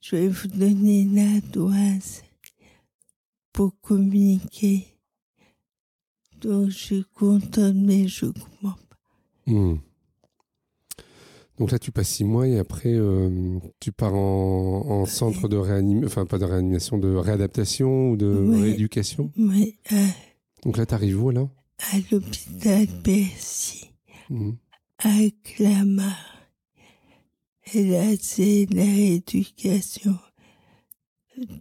je 0.01 0.15
vais 0.15 0.27
vous 0.29 0.47
donner 0.47 1.05
la 1.13 1.41
doise 1.51 2.23
pour 3.51 3.79
communiquer. 3.81 4.87
Donc, 6.39 6.69
je 6.69 6.77
suis 6.77 7.05
contente, 7.13 7.75
mais 7.75 8.07
je 8.07 8.27
comprends 8.27 8.47
pas. 8.63 8.77
Hmm. 9.45 9.75
Donc 11.61 11.69
là, 11.69 11.77
tu 11.77 11.91
passes 11.91 12.09
six 12.09 12.23
mois 12.23 12.47
et 12.47 12.57
après, 12.57 12.91
euh, 12.91 13.59
tu 13.79 13.91
pars 13.91 14.15
en, 14.15 14.83
en 14.89 15.05
centre 15.05 15.47
de 15.47 15.57
réanimation, 15.57 16.07
enfin 16.07 16.25
pas 16.25 16.39
de 16.39 16.45
réanimation, 16.45 16.97
de 16.97 17.13
réadaptation 17.13 18.09
ou 18.09 18.17
de 18.17 18.25
rééducation. 18.63 19.31
À, 19.91 19.95
Donc 20.63 20.77
là, 20.77 20.87
t'arrives 20.87 21.23
où 21.23 21.29
là? 21.29 21.47
À 21.91 21.97
l'hôpital 22.11 22.87
Bercy, 23.03 23.91
à 24.97 25.19
Clamart. 25.43 26.39
Et 27.75 27.85
là, 27.91 28.11
c'est 28.19 28.65
la 28.71 28.83
rééducation 28.83 30.17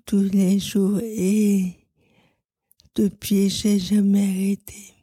tous 0.06 0.22
les 0.32 0.58
jours. 0.60 0.98
Et 1.02 1.74
depuis, 2.94 3.50
j'ai 3.50 3.78
jamais 3.78 4.24
arrêté. 4.24 4.94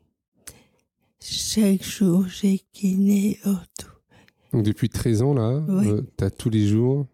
Chaque 1.22 1.84
jour, 1.84 2.28
j'ai 2.28 2.64
kiné 2.74 3.38
ortho. 3.46 3.87
Donc 4.58 4.66
depuis 4.66 4.90
13 4.90 5.22
ans 5.22 5.36
là, 5.36 5.64
euh, 5.70 6.02
t'as 6.18 6.32
tous 6.32 6.50
les 6.50 6.66
jours 6.66 7.06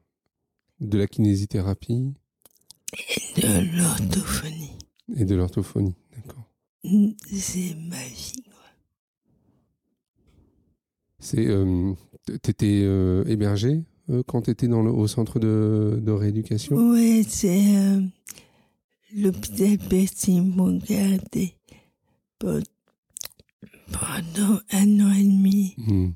de 0.79 0.97
la 0.97 1.07
kinésithérapie 1.07 2.13
de 3.35 3.77
l'orthophonie. 3.77 4.77
et 5.17 5.25
de 5.25 5.35
l'orthophonie. 5.35 5.93
D'accord. 6.15 6.50
C'est 7.29 7.75
ma 7.89 8.01
vie. 8.07 8.31
C'est, 11.19 11.45
euh, 11.47 11.91
t'étais 12.41 12.81
euh, 12.83 13.25
hébergé 13.27 13.83
euh, 14.09 14.23
quand 14.25 14.43
t'étais 14.43 14.69
dans 14.69 14.81
le, 14.81 14.91
au 14.91 15.07
centre 15.07 15.38
de, 15.39 16.00
de 16.01 16.12
rééducation? 16.13 16.77
Ouais, 16.77 17.23
c'est 17.27 18.00
l'hôpital 19.13 19.77
Bercy 19.89 20.39
m'ont 20.39 20.77
gardé 20.77 21.55
pe- 22.39 22.63
pendant 23.91 24.59
un 24.71 25.00
an 25.01 25.12
et 25.13 25.23
demi 25.23 25.75
Hmm. 25.77 26.12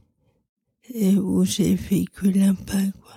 Et 0.94 1.15
où 1.15 1.44
j'ai 1.46 1.75
vécu 1.75 2.32
l'impact. 2.32 2.91
quoi. 3.01 3.13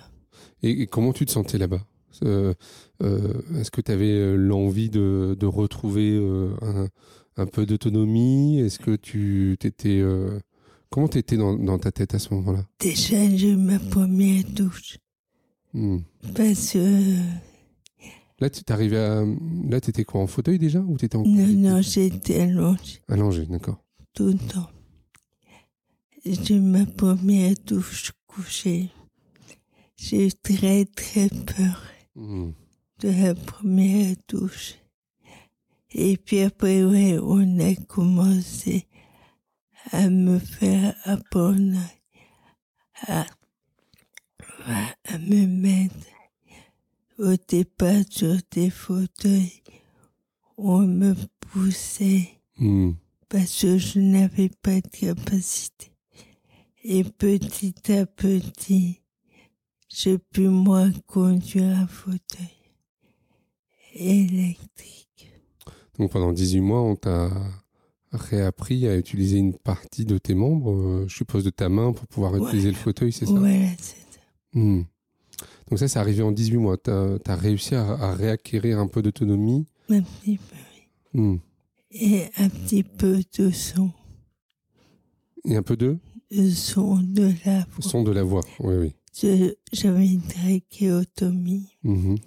Et, 0.63 0.81
et 0.83 0.87
comment 0.87 1.13
tu 1.13 1.25
te 1.25 1.31
sentais 1.31 1.57
là-bas? 1.57 1.85
Euh, 2.23 2.53
euh, 3.01 3.33
Est-ce 3.59 3.71
que 3.71 3.81
tu 3.81 3.91
avais 3.91 4.35
l'envie 4.37 4.89
de, 4.89 5.35
de 5.39 5.45
retrouver 5.47 6.11
euh, 6.13 6.53
un, 6.61 6.87
un 7.37 7.45
peu 7.47 7.65
d'autonomie? 7.65 8.59
Est-ce 8.59 8.77
que 8.79 8.95
tu 8.95 9.57
t'étais 9.59 9.99
euh, 10.01 10.39
comment 10.89 11.07
t'étais 11.07 11.37
dans, 11.37 11.55
dans 11.55 11.79
ta 11.79 11.91
tête 11.91 12.13
à 12.13 12.19
ce 12.19 12.33
moment-là? 12.35 12.65
Déjà, 12.79 13.17
j'ai 13.35 13.51
eu 13.51 13.55
ma 13.55 13.79
première 13.79 14.43
douche 14.45 14.97
Hmm. 15.73 15.99
parce 16.35 16.73
que 16.73 17.15
Là, 18.41 18.49
tu 18.49 18.61
t'arrivais 18.65 18.97
à 18.97 19.23
là, 19.69 19.79
t'étais 19.79 20.03
quoi 20.03 20.19
en 20.19 20.27
fauteuil 20.27 20.59
déjà 20.59 20.79
ou 20.81 20.97
t'étais 20.97 21.15
en 21.15 21.23
non, 21.23 21.47
non, 21.47 21.81
j'étais 21.81 22.41
allongée 22.41 22.99
allongé 23.07 23.45
D'accord. 23.45 23.81
tout 24.13 24.25
le 24.27 24.33
temps. 24.33 24.67
J'ai 26.25 26.59
ma 26.59 26.85
première 26.85 27.55
douche 27.65 28.11
couchée. 28.27 28.89
J'ai 29.97 30.27
eu 30.27 30.31
très 30.31 30.85
très 30.85 31.29
peur. 31.29 31.83
Hmm. 32.15 32.51
de 32.99 33.09
la 33.09 33.33
première 33.33 34.15
douche. 34.27 34.75
Et 35.93 36.17
puis 36.17 36.41
après, 36.41 36.83
ouais, 36.83 37.17
on 37.19 37.59
a 37.59 37.73
commencé 37.75 38.85
à 39.91 40.09
me 40.09 40.37
faire 40.37 40.93
apprendre 41.05 41.79
à, 43.07 43.25
à 45.05 45.17
me 45.17 45.47
mettre 45.47 45.95
au 47.17 47.35
départ 47.47 48.03
sur 48.09 48.35
des 48.51 48.69
fauteuils. 48.69 49.63
On 50.57 50.81
me 50.81 51.15
poussait 51.39 52.29
Hmm. 52.57 52.91
parce 53.29 53.61
que 53.61 53.77
je 53.79 53.99
n'avais 53.99 54.49
pas 54.49 54.81
de 54.81 54.87
capacité. 54.87 55.91
Et 56.83 57.03
petit 57.03 57.75
à 57.91 58.05
petit, 58.07 59.01
j'ai 59.87 60.17
pu 60.17 60.47
moi 60.47 60.87
conduire 61.05 61.77
un 61.77 61.87
fauteuil 61.87 62.49
électrique. 63.93 65.31
Donc 65.99 66.11
pendant 66.11 66.31
18 66.31 66.61
mois, 66.61 66.81
on 66.81 66.95
t'a 66.95 67.29
réappris 68.11 68.87
à 68.87 68.97
utiliser 68.97 69.37
une 69.37 69.53
partie 69.53 70.05
de 70.05 70.17
tes 70.17 70.33
membres, 70.33 70.71
euh, 70.71 71.05
je 71.07 71.15
suppose 71.15 71.43
de 71.43 71.51
ta 71.51 71.69
main, 71.69 71.93
pour 71.93 72.07
pouvoir 72.07 72.35
utiliser 72.35 72.69
le 72.69 72.75
fauteuil, 72.75 73.11
c'est 73.11 73.25
ça? 73.25 73.33
Voilà, 73.33 73.67
c'est 73.77 73.95
ça. 73.95 74.19
Hmm. 74.53 74.83
Donc 75.69 75.79
ça, 75.79 75.87
c'est 75.87 75.99
arrivé 75.99 76.23
en 76.23 76.31
18 76.31 76.57
mois. 76.57 76.77
Tu 76.77 76.89
as, 76.89 77.35
réussi 77.35 77.75
à, 77.75 77.83
à 77.91 78.15
réacquérir 78.15 78.79
un 78.79 78.87
peu 78.87 79.01
d'autonomie? 79.01 79.67
Un 79.89 80.01
petit 80.01 80.37
peu. 80.37 81.19
Hmm. 81.19 81.37
Et 81.91 82.23
un 82.37 82.49
petit 82.49 82.83
peu 82.83 83.21
de 83.37 83.51
son. 83.51 83.91
Et 85.45 85.55
un 85.55 85.63
peu 85.63 85.77
de? 85.77 85.97
Le 86.31 86.49
son 86.49 86.97
de 87.01 87.33
la 87.45 87.59
voix. 87.65 87.81
son 87.81 88.03
de 88.03 88.11
la 88.11 88.23
voix. 88.23 88.41
Oui, 88.59 88.75
oui. 88.75 88.93
Je- 89.19 89.53
J'avais 89.73 90.07
une 90.07 90.21
trachéotomie, 90.21 91.67
Mhm. 91.83 92.17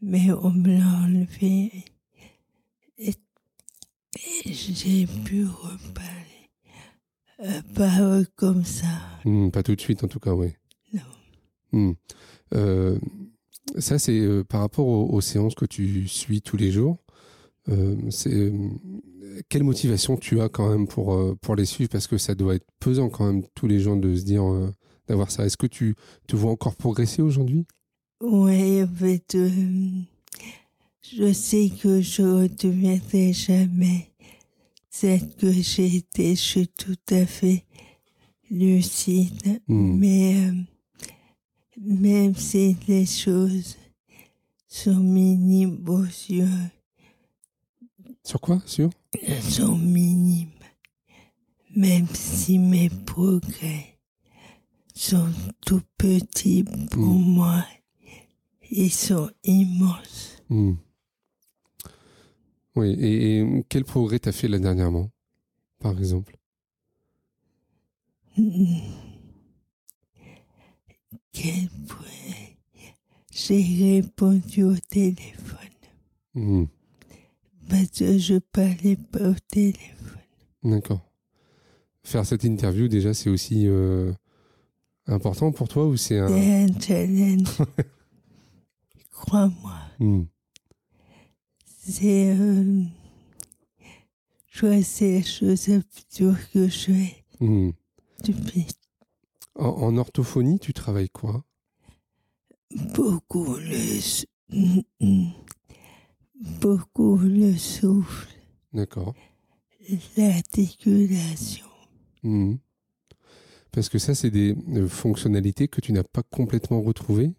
mais 0.00 0.30
on 0.30 0.50
me 0.50 0.78
l'a 0.78 1.02
enlevé. 1.04 1.72
Et, 2.98 3.14
et 4.44 4.52
j'ai 4.52 5.06
pu 5.24 5.44
reparler. 5.46 6.50
Euh, 7.40 7.60
pas 7.74 8.00
euh, 8.00 8.24
comme 8.36 8.64
ça. 8.64 8.86
Hmm, 9.24 9.50
pas 9.50 9.64
tout 9.64 9.74
de 9.74 9.80
suite, 9.80 10.04
en 10.04 10.08
tout 10.08 10.20
cas, 10.20 10.32
oui. 10.34 10.48
Non. 10.92 11.00
Hmm. 11.72 11.92
Euh, 12.54 12.98
ça, 13.78 13.98
c'est 13.98 14.20
euh, 14.20 14.44
par 14.44 14.60
rapport 14.60 14.86
aux, 14.86 15.08
aux 15.12 15.20
séances 15.20 15.54
que 15.56 15.64
tu 15.64 16.06
suis 16.06 16.42
tous 16.42 16.56
les 16.56 16.70
jours. 16.70 16.98
C'est 18.10 18.52
quelle 19.48 19.62
motivation 19.64 20.16
tu 20.16 20.40
as 20.40 20.48
quand 20.48 20.68
même 20.70 20.86
pour 20.86 21.14
euh, 21.14 21.36
pour 21.40 21.54
les 21.56 21.64
suivre? 21.64 21.90
Parce 21.90 22.06
que 22.06 22.18
ça 22.18 22.34
doit 22.34 22.54
être 22.54 22.66
pesant 22.80 23.08
quand 23.08 23.26
même 23.26 23.42
tous 23.54 23.66
les 23.66 23.80
jours 23.80 23.96
de 23.96 24.14
se 24.14 24.22
dire 24.24 24.44
euh, 24.44 24.70
d'avoir 25.08 25.30
ça. 25.30 25.44
Est-ce 25.46 25.56
que 25.56 25.66
tu 25.66 25.94
te 26.26 26.36
vois 26.36 26.50
encore 26.52 26.76
progresser 26.76 27.22
aujourd'hui? 27.22 27.66
Ouais, 28.20 28.84
en 28.84 28.94
fait, 28.94 29.34
euh, 29.34 29.50
je 31.02 31.32
sais 31.32 31.70
que 31.70 32.00
je 32.00 32.22
ne 32.22 32.42
redeviendrai 32.42 33.32
jamais 33.32 34.10
celle 34.90 35.34
que 35.36 35.50
j'ai 35.50 35.96
été. 35.96 36.34
Je 36.36 36.40
suis 36.40 36.68
tout 36.68 36.96
à 37.10 37.26
fait 37.26 37.64
lucide. 38.50 39.60
Hmm. 39.66 39.96
Mais 39.98 40.46
euh, 40.46 40.52
même 41.80 42.34
si 42.36 42.76
les 42.86 43.06
choses 43.06 43.76
sont 44.68 44.94
minimes 45.00 45.82
aux 45.88 46.04
yeux, 46.04 46.46
Sur 48.24 48.40
quoi? 48.40 48.62
Sur? 48.66 48.90
Sont 49.42 49.76
minimes, 49.76 50.48
même 51.76 52.06
si 52.14 52.58
mes 52.58 52.88
progrès 52.90 53.98
sont 54.94 55.28
tout 55.64 55.82
petits 55.98 56.64
pour 56.90 57.02
Mm. 57.14 57.32
moi, 57.34 57.64
ils 58.70 58.90
sont 58.92 59.30
immenses. 59.44 60.42
Hmm. 60.48 60.74
Oui. 62.76 62.90
Et, 62.98 63.40
et 63.40 63.64
quel 63.68 63.84
progrès 63.84 64.18
t'as 64.18 64.32
fait 64.32 64.48
là 64.48 64.58
dernièrement, 64.58 65.10
par 65.78 65.98
exemple? 65.98 66.36
Mm. 68.36 68.78
Quel 71.32 71.68
point 71.88 71.98
j'ai 73.30 73.62
répondu 73.62 74.62
au 74.64 74.76
téléphone 74.90 75.58
Hmm. 76.34 76.64
Parce 77.68 77.88
que 77.90 78.18
je 78.18 78.38
parlais 78.38 78.96
pas 78.96 79.30
au 79.30 79.34
téléphone. 79.48 80.18
D'accord. 80.62 81.00
Faire 82.04 82.26
cette 82.26 82.44
interview 82.44 82.88
déjà, 82.88 83.14
c'est 83.14 83.30
aussi 83.30 83.66
euh, 83.66 84.12
important 85.06 85.52
pour 85.52 85.68
toi 85.68 85.86
ou 85.86 85.96
c'est 85.96 86.18
un 86.18 86.28
C'est 86.28 86.62
un 86.64 86.80
challenge. 86.80 87.48
Crois-moi. 89.10 89.78
Hmm. 90.00 90.24
C'est. 91.84 92.34
Euh, 92.36 92.82
je 94.50 94.66
crois 94.66 94.82
c'est 94.82 95.18
la 95.18 95.22
chose 95.24 95.68
la 95.68 95.80
plus 95.80 96.04
dure 96.16 96.36
que 96.52 96.68
je 96.68 96.78
fais 96.92 97.24
Hmm. 97.40 97.70
depuis 98.24 98.66
En, 99.56 99.66
en 99.68 99.96
orthophonie, 99.96 100.60
tu 100.60 100.72
travailles 100.72 101.08
quoi? 101.10 101.44
Beaucoup 102.94 103.56
le. 103.56 104.00
Beaucoup 106.60 107.16
le 107.18 107.56
souffle, 107.56 108.28
D'accord. 108.72 109.14
l'articulation. 110.16 111.66
Hmm. 112.24 112.56
Parce 113.70 113.88
que 113.88 113.98
ça, 113.98 114.14
c'est 114.14 114.30
des 114.30 114.56
euh, 114.74 114.88
fonctionnalités 114.88 115.68
que 115.68 115.80
tu 115.80 115.92
n'as 115.92 116.02
pas 116.02 116.22
complètement 116.24 116.82
retrouvées? 116.82 117.32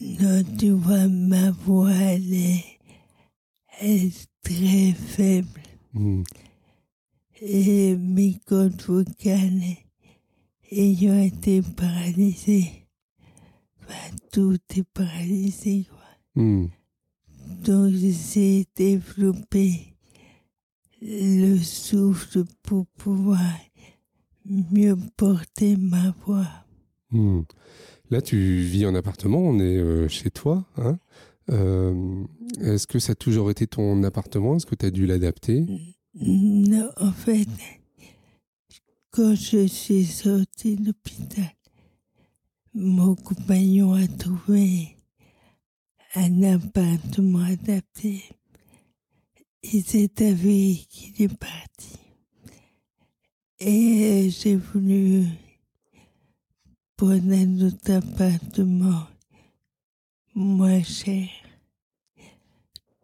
Non, 0.00 0.42
tu 0.58 0.70
vois, 0.70 1.08
ma 1.08 1.50
voix, 1.50 1.90
elle 1.90 2.34
est, 2.34 2.64
elle 3.80 4.04
est 4.06 4.28
très 4.42 4.92
faible. 4.92 5.62
Hmm. 5.94 6.22
Et 7.40 7.96
mes 7.96 8.38
cordes 8.44 8.80
vocales 8.82 9.62
ayant 10.70 11.18
été 11.18 11.62
paralysées. 11.62 12.86
Enfin, 13.80 14.16
tout 14.32 14.58
est 14.76 14.84
paralysé, 14.92 15.86
quoi. 15.88 16.42
Hmm. 17.46 17.62
Donc, 17.62 17.92
j'ai 17.94 18.66
développé 18.76 19.94
le 21.02 21.56
souffle 21.58 22.44
pour 22.62 22.86
pouvoir 22.98 23.40
mieux 24.44 24.96
porter 25.16 25.76
ma 25.76 26.14
voix. 26.24 26.48
Hmm. 27.10 27.42
Là, 28.10 28.22
tu 28.22 28.36
vis 28.58 28.86
en 28.86 28.94
appartement, 28.94 29.38
on 29.38 29.58
est 29.58 29.76
euh, 29.76 30.08
chez 30.08 30.30
toi. 30.30 30.64
Hein 30.76 30.98
Euh, 31.50 32.24
Est-ce 32.60 32.86
que 32.86 32.98
ça 32.98 33.12
a 33.12 33.14
toujours 33.14 33.50
été 33.50 33.66
ton 33.66 34.02
appartement? 34.02 34.56
Est-ce 34.56 34.66
que 34.66 34.74
tu 34.74 34.86
as 34.86 34.90
dû 34.90 35.06
l'adapter? 35.06 35.64
Non, 36.14 36.90
en 36.96 37.12
fait, 37.12 37.46
quand 39.10 39.34
je 39.34 39.66
suis 39.66 40.04
sortie 40.04 40.76
de 40.76 40.86
l'hôpital, 40.86 41.52
mon 42.74 43.14
compagnon 43.14 43.92
a 43.94 44.06
trouvé 44.08 44.95
un 46.16 46.42
appartement 46.54 47.44
adapté. 47.44 48.24
Il 49.62 49.84
s'est 49.84 50.10
avéré 50.24 50.80
qu'il 50.88 51.22
est 51.22 51.36
parti. 51.36 51.98
Et 53.58 54.28
j'ai 54.30 54.56
voulu 54.56 55.26
prendre 56.96 57.32
un 57.32 57.60
autre 57.66 57.92
appartement 57.92 59.06
moins 60.34 60.82
cher, 60.82 61.28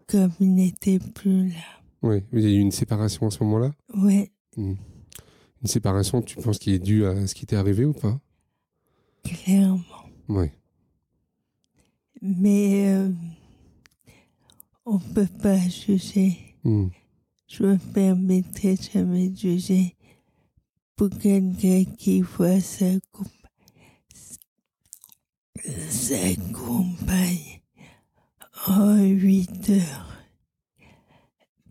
comme 0.07 0.33
il 0.40 0.55
n'était 0.55 0.98
plus 0.98 1.48
là. 1.48 1.55
Oui, 2.03 2.22
il 2.33 2.40
y 2.40 2.46
a 2.46 2.51
eu 2.51 2.59
une 2.61 2.72
séparation 2.72 3.27
à 3.27 3.31
ce 3.31 3.42
moment-là? 3.44 3.72
Ouais, 3.94 4.31
Hmm. 4.55 4.75
Une 5.62 5.68
séparation, 5.68 6.20
tu 6.20 6.37
penses 6.37 6.59
qui 6.59 6.75
est 6.75 6.79
due 6.79 7.07
à 7.07 7.27
ce 7.27 7.35
qui 7.35 7.46
t'est 7.46 7.57
arrivé 7.57 7.87
ou 7.87 7.94
pas? 7.94 8.20
Clairement. 9.25 9.81
Oui. 10.29 10.48
Mais 12.22 12.87
euh, 12.88 13.11
on 14.87 14.98
peut 14.98 15.26
pas 15.42 15.58
juger. 15.68 16.38
Hmm. 16.64 16.88
Je 17.48 17.64
me 17.64 17.76
permettrai 17.92 18.76
jamais 18.76 19.28
de 19.28 19.37
juger 19.37 19.96
pour 20.96 21.11
quelqu'un 21.11 21.85
qui 21.98 22.20
voit 22.22 22.61
sa, 22.61 22.87
compa- 23.12 23.50
sa 25.90 26.35
compagne 26.52 27.61
en 28.68 28.96
huit 29.02 29.68
heures 29.70 30.08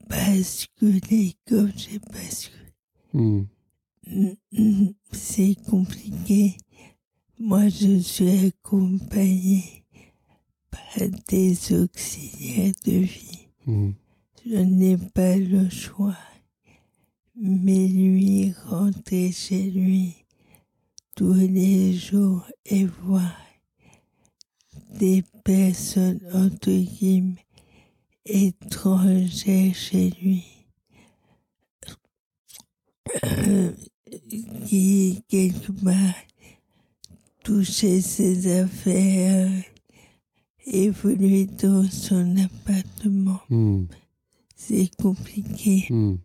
basculer 0.10 1.36
comme 1.48 1.72
j'ai 1.76 2.00
basculé. 2.00 2.58
Mm, 3.14 4.90
C'est 5.14 5.56
compliqué. 5.70 6.58
Moi, 7.40 7.70
je 7.70 7.98
suis 8.00 8.48
accompagnée 8.48 9.81
par 10.94 11.08
des 11.28 11.74
auxiliaires 11.74 12.74
de 12.86 12.92
vie. 12.92 13.48
Hmm. 13.66 13.92
Je 14.46 14.58
n'ai 14.58 14.98
pas 14.98 15.36
le 15.36 15.70
choix. 15.70 16.18
Mais 17.36 17.88
lui, 17.88 18.54
rentrer 18.66 19.32
chez 19.32 19.72
lui 19.72 20.16
tous 21.16 21.34
les 21.34 21.94
jours 21.94 22.46
et 22.66 22.86
voir 22.86 23.36
des 25.00 25.24
personnes, 25.44 26.20
entre 26.34 26.72
guillemets, 26.72 27.46
étrangères 28.26 29.74
chez 29.74 30.12
lui, 30.22 30.46
euh, 33.24 33.72
qui, 34.68 35.24
quelque 35.28 35.72
part, 35.72 36.16
touchait 37.44 38.02
ses 38.02 38.60
affaires, 38.62 39.64
évoluait 40.66 41.46
dans 41.46 41.84
son 41.84 42.36
appartement. 42.38 43.40
Hmm. 43.50 43.86
C'est 44.56 44.90
compliqué. 44.96 45.86
Hmm. 45.90 46.18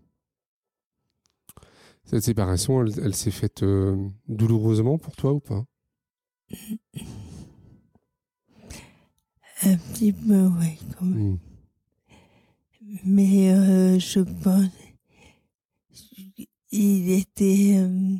Cette 2.04 2.22
séparation, 2.22 2.82
elle, 2.82 2.92
elle 3.02 3.14
s'est 3.14 3.30
faite 3.30 3.62
euh, 3.62 3.96
douloureusement 4.28 4.98
pour 4.98 5.16
toi 5.16 5.32
ou 5.32 5.40
pas? 5.40 5.64
Un 9.62 9.76
petit 9.76 10.12
peu, 10.12 10.46
oui, 10.46 10.78
quand 10.96 11.06
même. 11.06 11.32
Hmm. 11.32 11.38
Mais 13.04 13.52
euh, 13.52 13.98
je 13.98 14.20
pense 14.20 14.70
il 16.72 17.10
était 17.10 17.76
euh, 17.76 18.16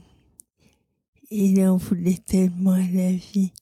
il 1.31 1.63
en 1.67 1.77
voulait 1.77 2.19
tellement 2.25 2.73
à 2.73 2.79
la 2.79 3.13
vie. 3.13 3.53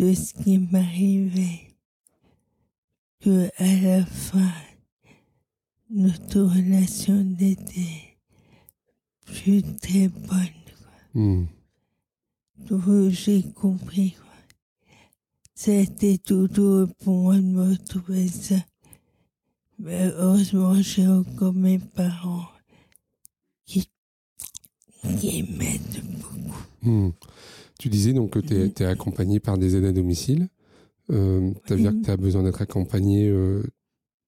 De 0.00 0.14
ce 0.14 0.32
qui 0.32 0.56
m'arrivait 0.56 1.76
que 3.20 3.50
à 3.58 3.82
la 3.82 4.06
fin 4.06 4.50
notre 5.90 6.40
relation 6.40 7.22
n'était 7.22 8.16
plus 9.26 9.62
très 9.62 10.08
bonne. 10.08 10.64
Hmm. 11.12 11.44
Donc 12.56 13.10
j'ai 13.10 13.42
compris 13.42 14.12
quoi. 14.12 14.96
C'était 15.54 16.16
tout 16.16 16.48
douloureux 16.48 16.88
pour 17.00 17.18
moi 17.24 17.36
de 17.36 17.42
me 17.42 17.70
retrouver 17.72 18.28
ça. 18.28 18.56
Mais 19.78 20.06
heureusement 20.16 20.80
j'ai 20.80 21.06
encore 21.06 21.52
mes 21.52 21.78
parents 21.78 22.48
qui, 23.66 23.90
qui 25.20 25.42
m'aident 25.42 26.04
beaucoup. 26.04 26.64
Hmm. 26.80 27.10
Tu 27.80 27.88
disais 27.88 28.12
donc 28.12 28.32
que 28.32 28.38
tu 28.40 28.82
es, 28.82 28.84
accompagné 28.84 29.40
par 29.40 29.56
des 29.56 29.74
aides 29.74 29.86
à 29.86 29.92
domicile. 29.92 30.50
Euh, 31.10 31.50
ça 31.66 31.74
veut 31.74 31.80
dire 31.80 31.92
que 31.92 32.04
tu 32.04 32.10
as 32.10 32.18
besoin 32.18 32.42
d'être 32.42 32.60
accompagné 32.60 33.26
euh, 33.26 33.62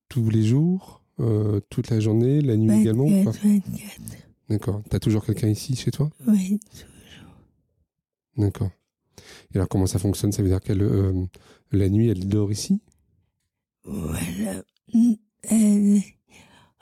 tous 0.08 0.30
les 0.30 0.42
jours, 0.42 1.02
euh, 1.20 1.60
toute 1.68 1.90
la 1.90 2.00
journée, 2.00 2.40
la 2.40 2.56
nuit 2.56 2.80
également 2.80 3.04
ou 3.04 3.24
pas? 3.24 3.32
24, 3.32 3.42
24. 3.42 4.00
D'accord. 4.48 4.82
Tu 4.88 4.96
as 4.96 5.00
toujours 5.00 5.22
quelqu'un 5.26 5.48
ici 5.48 5.76
chez 5.76 5.90
toi? 5.90 6.08
Oui, 6.26 6.60
D'accord. 8.38 8.70
Et 9.52 9.56
alors 9.56 9.68
comment 9.68 9.86
ça 9.86 9.98
fonctionne? 9.98 10.32
Ça 10.32 10.42
veut 10.42 10.48
dire 10.48 10.60
euh, 10.70 11.26
la 11.72 11.90
nuit 11.90 12.08
elle 12.08 12.26
dort 12.26 12.50
ici? 12.50 12.80
Voilà. 13.84 14.62
Elle, 15.42 16.00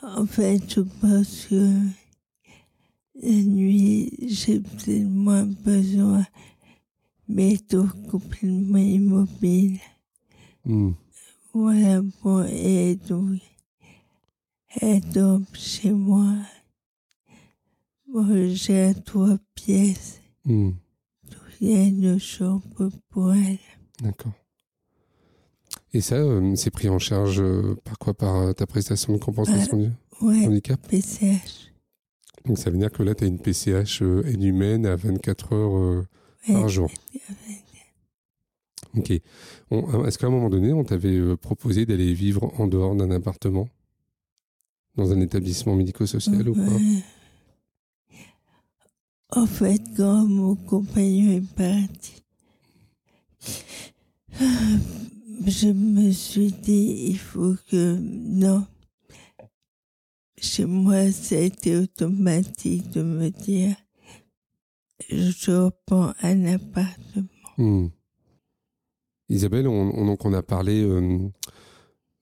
en 0.02 0.24
fait, 0.24 0.62
je 0.72 0.82
pense 1.00 1.46
que 1.46 1.72
la 3.22 3.42
nuit, 3.42 4.12
j'ai 4.28 4.60
peut-être 4.60 5.08
moins 5.08 5.46
besoin, 5.46 6.24
mais 7.30 7.56
donc 7.70 8.08
complètement 8.08 8.78
immobile. 8.78 9.78
Hmm. 10.64 10.92
Voilà, 11.52 12.02
et 12.50 12.96
donc, 13.08 13.40
elle 14.80 15.02
chez 15.54 15.90
moi. 15.90 16.34
Bon, 18.12 18.26
j'ai 18.52 18.92
trois 19.04 19.38
pièces. 19.54 20.20
Hmm. 20.44 20.70
Il 21.60 21.70
y 21.70 21.74
a 21.74 21.84
une 21.84 22.18
chambre 22.18 22.90
pour 23.10 23.32
elle. 23.32 23.58
D'accord. 24.02 24.32
Et 25.92 26.00
ça, 26.00 26.16
euh, 26.16 26.54
c'est 26.56 26.70
pris 26.70 26.88
en 26.88 26.98
charge 26.98 27.40
euh, 27.40 27.76
par 27.84 27.98
quoi? 27.98 28.14
Par 28.14 28.36
euh, 28.36 28.52
ta 28.52 28.66
prestation 28.66 29.12
de 29.12 29.18
compensation 29.18 29.76
du 29.76 29.90
Ouais, 30.20 30.46
handicap? 30.46 30.80
PCH. 30.88 31.72
Donc 32.46 32.58
ça 32.58 32.70
veut 32.70 32.78
dire 32.78 32.90
que 32.90 33.02
là, 33.02 33.14
tu 33.14 33.24
as 33.24 33.26
une 33.26 33.38
PCH 33.38 34.02
euh, 34.02 34.22
aide 34.26 34.42
humaine 34.42 34.86
à 34.86 34.96
24 34.96 35.52
heures 35.52 36.04
par 36.46 36.68
jour. 36.68 36.90
Ok. 38.96 39.12
On- 39.70 40.04
Est-ce 40.04 40.18
qu'à 40.18 40.26
un 40.26 40.30
moment 40.30 40.50
donné, 40.50 40.72
on 40.72 40.84
t'avait 40.84 41.16
euh, 41.16 41.36
proposé 41.36 41.86
d'aller 41.86 42.12
vivre 42.12 42.52
en 42.60 42.66
dehors 42.66 42.94
d'un 42.96 43.10
appartement? 43.10 43.68
Dans 44.96 45.12
un 45.12 45.20
établissement 45.20 45.76
médico-social 45.76 46.48
ou 46.48 46.54
pas? 46.54 46.62
En 49.40 49.46
fait, 49.46 49.80
quand 49.96 50.26
mon 50.26 50.56
compagnon 50.56 51.30
est 51.36 51.54
parti, 51.54 52.22
je 55.46 55.68
me 55.68 56.10
suis 56.10 56.50
dit, 56.52 57.06
il 57.10 57.18
faut 57.18 57.54
que... 57.70 57.96
Non. 58.00 58.66
Chez 60.36 60.64
moi, 60.64 61.12
ça 61.12 61.36
a 61.36 61.38
été 61.38 61.76
automatique 61.76 62.90
de 62.90 63.02
me 63.02 63.30
dire, 63.30 63.76
je 65.08 65.50
reprends 65.50 66.12
un 66.22 66.44
appartement. 66.46 67.26
Hmm. 67.58 67.88
Isabelle, 69.28 69.68
on, 69.68 69.92
on- 69.96 70.06
donc 70.06 70.24
on 70.24 70.32
a 70.32 70.42
parlé 70.42 70.82
euh, 70.82 71.18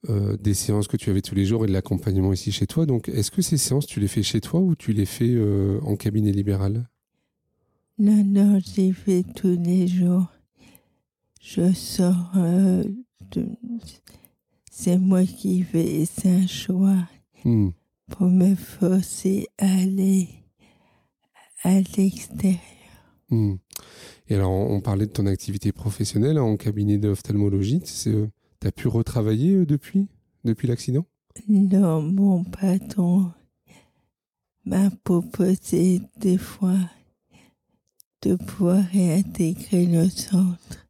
euh, 0.08 0.36
des 0.36 0.54
séances 0.54 0.88
que 0.88 0.96
tu 0.96 1.10
avais 1.10 1.22
tous 1.22 1.34
les 1.34 1.44
jours 1.44 1.64
et 1.64 1.68
de 1.68 1.72
l'accompagnement 1.72 2.32
ici 2.32 2.52
chez 2.52 2.66
toi. 2.66 2.86
Donc, 2.86 3.08
est-ce 3.08 3.30
que 3.30 3.42
ces 3.42 3.56
séances, 3.56 3.86
tu 3.86 4.00
les 4.00 4.08
fais 4.08 4.22
chez 4.22 4.40
toi 4.40 4.60
ou 4.60 4.74
tu 4.74 4.92
les 4.92 5.06
fais 5.06 5.30
euh, 5.30 5.80
en 5.82 5.96
cabinet 5.96 6.32
libéral? 6.32 6.88
Non, 7.98 8.22
non, 8.24 8.60
j'y 8.60 8.92
vais 8.92 9.24
tous 9.24 9.58
les 9.60 9.88
jours. 9.88 10.26
Je 11.40 11.72
sors 11.72 12.32
de... 13.32 13.46
C'est 14.70 14.98
moi 14.98 15.24
qui 15.24 15.62
vais, 15.62 16.04
c'est 16.04 16.30
un 16.30 16.46
choix 16.46 16.96
Hmm. 17.44 17.70
pour 18.10 18.26
me 18.28 18.54
forcer 18.56 19.46
à 19.58 19.66
aller 19.82 20.28
à 21.68 21.80
l'extérieur. 21.96 22.58
Hmm. 23.30 23.56
Et 24.28 24.34
alors, 24.34 24.50
on, 24.50 24.80
parlait 24.80 25.06
de 25.06 25.12
ton 25.12 25.26
activité 25.26 25.72
professionnelle 25.72 26.38
en 26.38 26.56
cabinet 26.56 26.98
d'ophtalmologie. 26.98 27.80
Tu 27.80 28.66
as 28.66 28.72
pu 28.72 28.88
retravailler 28.88 29.54
euh, 29.54 29.66
depuis 29.66 30.08
Depuis 30.44 30.66
l'accident? 30.66 31.06
Non, 31.48 32.02
mon 32.02 32.44
patron 32.44 33.30
m'a 34.64 34.90
proposé 35.04 36.00
des 36.18 36.38
fois 36.38 36.78
de 38.22 38.34
pouvoir 38.34 38.84
réintégrer 38.92 39.86
le 39.86 40.08
centre 40.08 40.86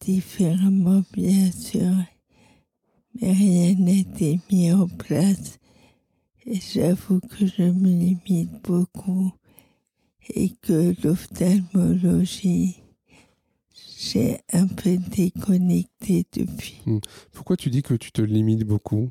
différemment, 0.00 1.02
bien 1.12 1.50
sûr, 1.52 1.94
mais 3.20 3.32
rien 3.32 3.74
n'était 3.74 4.38
mis 4.50 4.72
en 4.72 4.88
place. 4.88 5.58
Et 6.46 6.58
j'avoue 6.58 7.20
que 7.20 7.46
je 7.46 7.62
me 7.62 7.88
limite 7.88 8.62
beaucoup 8.64 9.32
et 10.34 10.50
que 10.62 10.94
l'ophtalmologie, 11.02 12.82
j'ai 13.98 14.38
un 14.52 14.66
peu 14.66 14.96
déconnecté 14.96 16.26
depuis. 16.32 16.80
Pourquoi 17.32 17.56
tu 17.56 17.70
dis 17.70 17.82
que 17.82 17.94
tu 17.94 18.12
te 18.12 18.22
limites 18.22 18.64
beaucoup? 18.64 19.10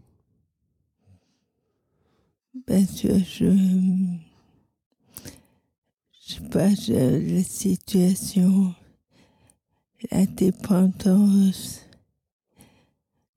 Parce 2.66 3.02
que 3.02 3.20
je. 3.20 3.50
Je 6.28 6.34
sais 6.36 6.50
pas, 6.50 6.70
je- 6.74 7.36
la 7.36 7.44
situation, 7.44 8.74
la 10.12 10.26
dépendance, 10.28 11.82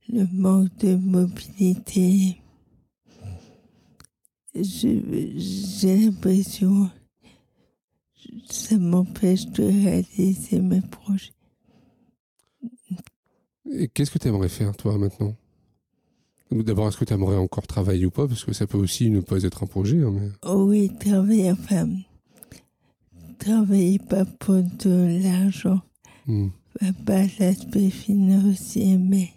le 0.08 0.26
manque 0.32 0.76
de 0.78 0.96
mobilité. 0.96 2.38
J'ai 4.54 5.96
l'impression 5.96 6.90
ça 8.48 8.76
m'empêche 8.78 9.46
de 9.46 9.64
réaliser 9.64 10.60
mes 10.60 10.80
projets. 10.80 11.32
Et 13.70 13.88
qu'est-ce 13.88 14.10
que 14.10 14.18
tu 14.18 14.28
aimerais 14.28 14.48
faire, 14.48 14.76
toi, 14.76 14.98
maintenant? 14.98 15.34
D'abord, 16.50 16.88
est-ce 16.88 16.98
que 16.98 17.04
tu 17.04 17.14
aimerais 17.14 17.36
encore 17.36 17.66
travailler 17.66 18.04
ou 18.06 18.10
pas? 18.10 18.28
Parce 18.28 18.44
que 18.44 18.52
ça 18.52 18.66
peut 18.66 18.76
aussi 18.78 19.08
ne 19.10 19.20
pas 19.20 19.42
être 19.42 19.62
un 19.62 19.66
projet. 19.66 20.02
hein, 20.02 20.10
mais... 20.12 20.28
Oh 20.44 20.64
oui, 20.68 20.90
travailler, 21.00 21.50
enfin, 21.52 21.88
travailler 23.38 23.98
pas 23.98 24.24
pour 24.26 24.56
de 24.62 25.22
l'argent. 25.22 25.80
Hmm. 26.26 26.48
pas- 26.78 26.92
pas 27.04 27.22
l'aspect 27.38 27.90
financier, 27.90 28.96
mais 28.98 29.30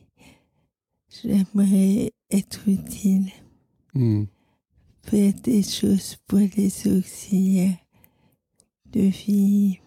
j'aimerais 1.10 2.12
être 2.30 2.68
utile, 2.68 3.32
Hmm. 3.94 4.26
faire 5.04 5.34
des 5.42 5.64
choses 5.64 6.18
pour 6.28 6.40
les 6.40 6.88
auxiliaires 6.98 7.78
de 8.96 9.02
vie. 9.02 9.80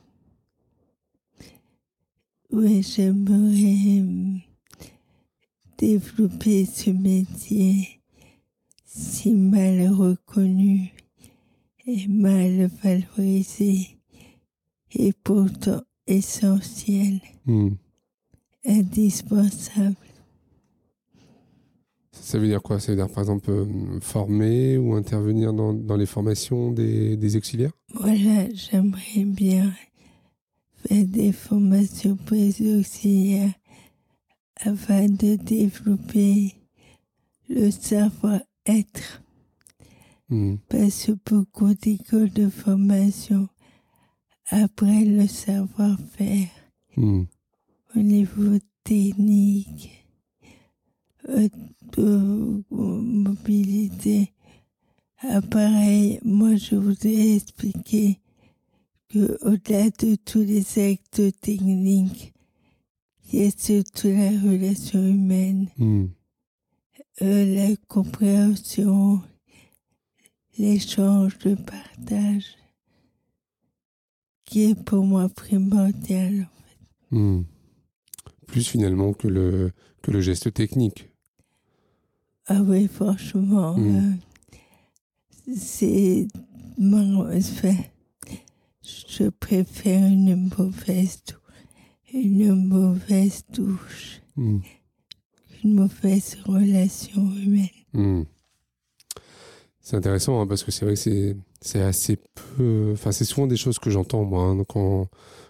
Oui, 2.51 2.83
j'aimerais 2.83 4.01
hum, 4.01 4.41
développer 5.79 6.67
ce 6.67 6.91
métier 6.91 8.01
si 8.85 9.33
mal 9.33 9.89
reconnu 9.89 10.93
et 11.87 12.07
mal 12.09 12.71
valorisé 12.83 13.99
et 14.93 15.13
pourtant 15.13 15.83
essentiel 16.07 17.21
Hmm. 17.47 17.77
indispensable. 18.67 19.97
Ça 22.21 22.39
veut 22.39 22.47
dire 22.47 22.63
quoi? 22.63 22.79
Ça 22.81 22.93
veut 22.93 22.97
dire 22.97 23.09
par 23.09 23.21
exemple 23.21 23.51
euh, 23.51 24.01
former 24.01 24.77
ou 24.79 24.95
intervenir 24.95 25.53
dans, 25.53 25.73
dans 25.73 25.97
les 25.97 26.07
formations 26.07 26.73
des, 26.73 27.17
des 27.17 27.37
auxiliaires? 27.37 27.73
Voilà, 27.95 28.53
j'aimerais 28.55 29.25
bien 29.25 29.73
faire 30.87 31.07
des 31.07 31.33
formations 31.33 32.17
pour 32.17 32.37
les 32.37 32.79
auxiliaires 32.79 33.53
afin 34.61 35.07
de 35.07 35.37
développer 35.37 36.55
le 37.49 37.71
savoir-être. 37.71 39.23
Hmm. 40.29 40.57
Parce 40.69 41.07
que 41.07 41.13
beaucoup 41.25 41.73
d'écoles 41.75 42.31
de 42.31 42.49
formation 42.49 43.49
apprennent 44.51 45.17
le 45.17 45.27
savoir-faire 45.27 46.49
Hmm. 46.97 47.27
au 47.95 48.01
niveau 48.01 48.59
technique, 48.83 50.08
de 51.29 52.63
mobilité. 52.71 54.33
Ah, 55.21 55.41
pareil, 55.43 56.21
moi 56.25 56.57
je 56.57 56.77
voudrais 56.77 57.37
expliquer 57.37 58.21
que 59.09 59.39
au-delà 59.45 59.91
de 59.91 60.15
tous 60.17 60.41
les 60.43 60.79
actes 60.79 61.23
techniques, 61.41 62.33
il 63.33 63.41
y 63.43 63.47
a 63.47 63.51
surtout 63.51 64.09
la 64.09 64.31
relation 64.31 65.01
humaine, 65.07 65.69
Hmm. 65.77 66.07
euh, 67.23 67.55
la 67.55 67.77
compréhension, 67.89 69.21
l'échange, 70.57 71.37
le 71.45 71.57
partage, 71.57 72.47
qui 74.45 74.71
est 74.71 74.75
pour 74.85 75.05
moi 75.05 75.29
primordial. 75.29 76.49
Hmm. 77.11 77.43
Plus 78.47 78.67
finalement 78.67 79.13
que 79.13 79.29
le, 79.29 79.73
que 80.03 80.11
le 80.11 80.21
geste 80.21 80.53
technique. 80.55 81.09
Ah 82.49 82.63
oui, 82.63 82.89
franchement, 82.89 83.77
Mm. 83.77 83.97
euh, 85.49 85.53
c'est. 85.57 86.29
Enfin, 86.81 87.75
je 88.83 89.29
préfère 89.29 90.07
une 90.07 90.49
mauvaise 90.57 91.23
une 92.15 92.55
mauvaise 92.55 93.45
douche, 93.53 94.23
Hmm. 94.37 94.61
une 95.63 95.75
mauvaise 95.75 96.37
relation 96.47 97.21
humaine. 97.37 97.69
Hmm. 97.93 98.23
C'est 99.81 99.97
intéressant 99.97 100.41
hein, 100.41 100.47
parce 100.47 100.65
que 100.65 100.71
c'est 100.71 100.85
vrai 100.87 100.95
que 100.95 101.01
c'est, 101.01 101.37
c'est 101.61 101.83
assez 101.83 102.17
peu. 102.57 102.91
Enfin, 102.95 103.13
c'est 103.13 103.25
souvent 103.25 103.47
des 103.47 103.57
choses 103.57 103.79
que 103.79 103.91
j'entends 103.91 104.25
moi 104.25 104.45
hein, 104.45 104.65
quand, 104.69 105.09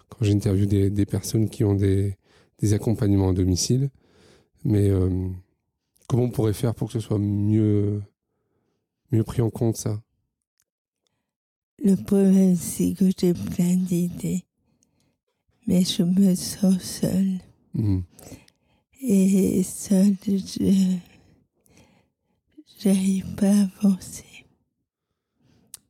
quand 0.08 0.24
j'interviewe 0.24 0.66
des, 0.66 0.90
des 0.90 1.06
personnes 1.06 1.48
qui 1.48 1.62
ont 1.64 1.74
des, 1.74 2.16
des 2.60 2.72
accompagnements 2.72 3.28
à 3.28 3.32
domicile. 3.32 3.90
Mais 4.64 4.88
euh, 4.90 5.28
comment 6.08 6.24
on 6.24 6.30
pourrait 6.30 6.52
faire 6.52 6.74
pour 6.74 6.88
que 6.88 6.94
ce 6.94 7.00
soit 7.00 7.18
mieux, 7.20 8.02
mieux 9.12 9.22
pris 9.22 9.40
en 9.40 9.50
compte 9.50 9.76
ça? 9.76 10.02
Le 11.84 11.94
problème, 11.94 12.56
c'est 12.56 12.92
que 12.94 13.04
j'ai 13.16 13.34
plein 13.34 13.76
d'idées, 13.76 14.44
mais 15.68 15.84
je 15.84 16.02
me 16.02 16.34
sens 16.34 16.82
seule. 16.82 17.38
Hmm. 17.74 18.00
Et 19.00 19.62
seule, 19.62 20.16
je 20.26 20.96
j'arrive 22.80 23.34
pas 23.36 23.46
à 23.46 23.68
avancer. 23.84 24.24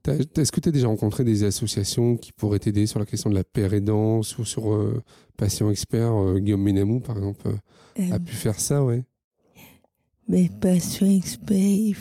Est-ce 0.06 0.52
que 0.52 0.60
tu 0.60 0.68
as 0.68 0.72
déjà 0.72 0.88
rencontré 0.88 1.22
des 1.24 1.44
associations 1.44 2.16
qui 2.16 2.32
pourraient 2.32 2.58
t'aider 2.58 2.86
sur 2.86 2.98
la 2.98 3.06
question 3.06 3.30
de 3.30 3.34
la 3.34 3.44
pérédance 3.44 4.38
ou 4.38 4.44
sur 4.44 4.72
euh, 4.72 5.02
patient 5.36 5.70
expert 5.70 6.14
euh, 6.14 6.38
Guillaume 6.38 6.62
Ménamou, 6.62 7.00
par 7.00 7.16
exemple, 7.16 7.48
euh, 7.48 7.56
Euh, 7.98 8.12
a 8.12 8.18
pu 8.20 8.34
faire 8.34 8.60
ça, 8.60 8.84
ouais? 8.84 9.04
Mes 10.28 10.48
patients 10.48 11.06
experts, 11.16 11.96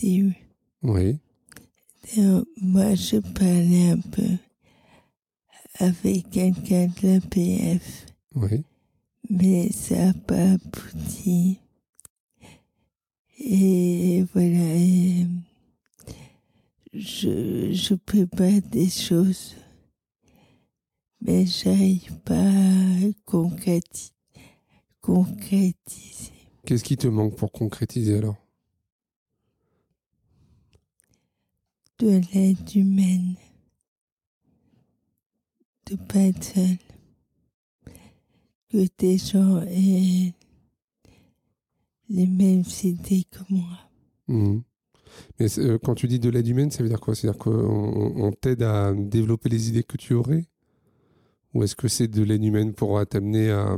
DU. 0.00 0.34
Oui. 0.82 1.18
Euh, 2.18 2.44
moi, 2.60 2.94
je 2.94 3.16
parlais 3.18 3.90
un 3.90 3.98
peu 4.00 4.36
avec 5.78 6.30
quelqu'un 6.30 6.86
de 6.88 7.08
l'APF, 7.08 8.06
Oui. 8.34 8.64
mais 9.30 9.70
ça 9.72 10.06
n'a 10.06 10.14
pas 10.14 10.52
abouti. 10.52 11.58
Et 13.38 14.24
voilà, 14.32 14.76
et 14.76 15.26
je, 16.92 17.72
je 17.72 17.94
prépare 17.94 18.60
des 18.70 18.88
choses, 18.88 19.54
mais 21.20 21.46
j'arrive 21.46 22.12
pas 22.24 22.34
à 22.38 23.10
concréti- 23.26 24.12
concrétiser. 25.00 26.31
Qu'est-ce 26.66 26.82
qui 26.82 26.96
te 26.96 27.06
manque 27.06 27.36
pour 27.36 27.52
concrétiser 27.52 28.18
alors? 28.18 28.34
De 31.98 32.20
l'aide 32.34 32.74
humaine, 32.76 33.36
de 35.86 35.96
pas 35.96 36.18
être 36.20 36.42
seul, 36.44 36.76
que 38.70 38.86
des 38.98 39.18
gens 39.18 39.62
aient 39.68 40.32
les 42.08 42.26
mêmes 42.28 42.62
idées 42.84 43.24
que 43.28 43.40
moi. 43.48 43.90
Mhm. 44.28 44.62
Mais 45.40 45.58
euh, 45.60 45.78
quand 45.78 45.94
tu 45.96 46.08
dis 46.08 46.18
de 46.20 46.30
l'aide 46.30 46.48
humaine, 46.48 46.70
ça 46.70 46.82
veut 46.82 46.88
dire 46.90 47.00
quoi? 47.00 47.14
C'est-à-dire 47.14 47.38
qu'on 47.38 47.52
on- 47.52 48.24
on 48.26 48.32
t'aide 48.32 48.62
à 48.62 48.92
développer 48.94 49.48
les 49.50 49.68
idées 49.70 49.84
que 49.84 49.96
tu 49.98 50.14
aurais? 50.14 50.46
Ou 51.54 51.62
est-ce 51.64 51.76
que 51.76 51.88
c'est 51.88 52.08
de 52.08 52.22
l'aide 52.22 52.44
humaine 52.44 52.72
pour 52.74 53.06
t'amener 53.06 53.50
à, 53.50 53.76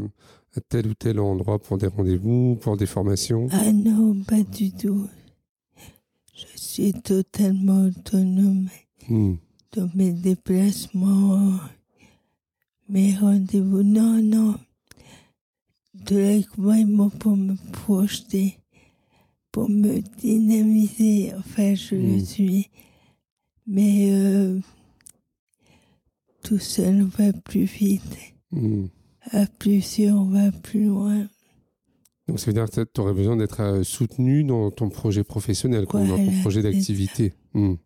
à 0.56 0.60
tel 0.60 0.86
ou 0.88 0.94
tel 0.94 1.18
endroit 1.20 1.58
pour 1.58 1.78
des 1.78 1.86
rendez-vous, 1.88 2.56
pour 2.60 2.76
des 2.76 2.86
formations 2.86 3.48
Ah 3.50 3.72
non, 3.72 4.22
pas 4.24 4.42
du 4.42 4.70
tout. 4.72 5.08
Je 6.34 6.46
suis 6.56 6.92
totalement 6.92 7.86
autonome 7.86 8.68
Mhm. 9.08 9.36
dans 9.72 9.90
mes 9.94 10.12
déplacements, 10.12 11.58
mes 12.88 13.14
rendez-vous. 13.16 13.82
Non, 13.82 14.22
non. 14.22 14.54
De 15.94 16.16
l'accompagnement 16.16 17.08
pour 17.10 17.36
me 17.36 17.54
projeter, 17.72 18.58
pour 19.52 19.68
me 19.70 20.00
dynamiser. 20.18 21.32
Enfin, 21.34 21.74
je 21.74 21.94
le 21.94 22.16
Mm. 22.16 22.24
suis. 22.24 22.70
Mais 23.66 24.10
euh, 24.12 24.58
tout 26.42 26.58
seul, 26.58 27.02
va 27.02 27.32
plus 27.32 27.64
vite. 27.64 28.02
Mhm. 28.52 28.88
À 29.30 29.46
plusieurs, 29.46 30.16
on 30.16 30.24
va 30.26 30.52
plus 30.52 30.84
loin. 30.86 31.26
Donc 32.28 32.38
ça 32.40 32.46
veut 32.46 32.52
dire 32.52 32.68
que 32.70 32.84
tu 32.84 33.00
aurais 33.00 33.12
besoin 33.14 33.36
d'être 33.36 33.60
euh, 33.60 33.82
soutenu 33.84 34.44
dans 34.44 34.70
ton 34.70 34.88
projet 34.90 35.24
professionnel, 35.24 35.86
dans 35.86 36.16
ton 36.16 36.40
projet 36.40 36.62
d'activité. 36.62 37.34
Mhm. 37.54 37.76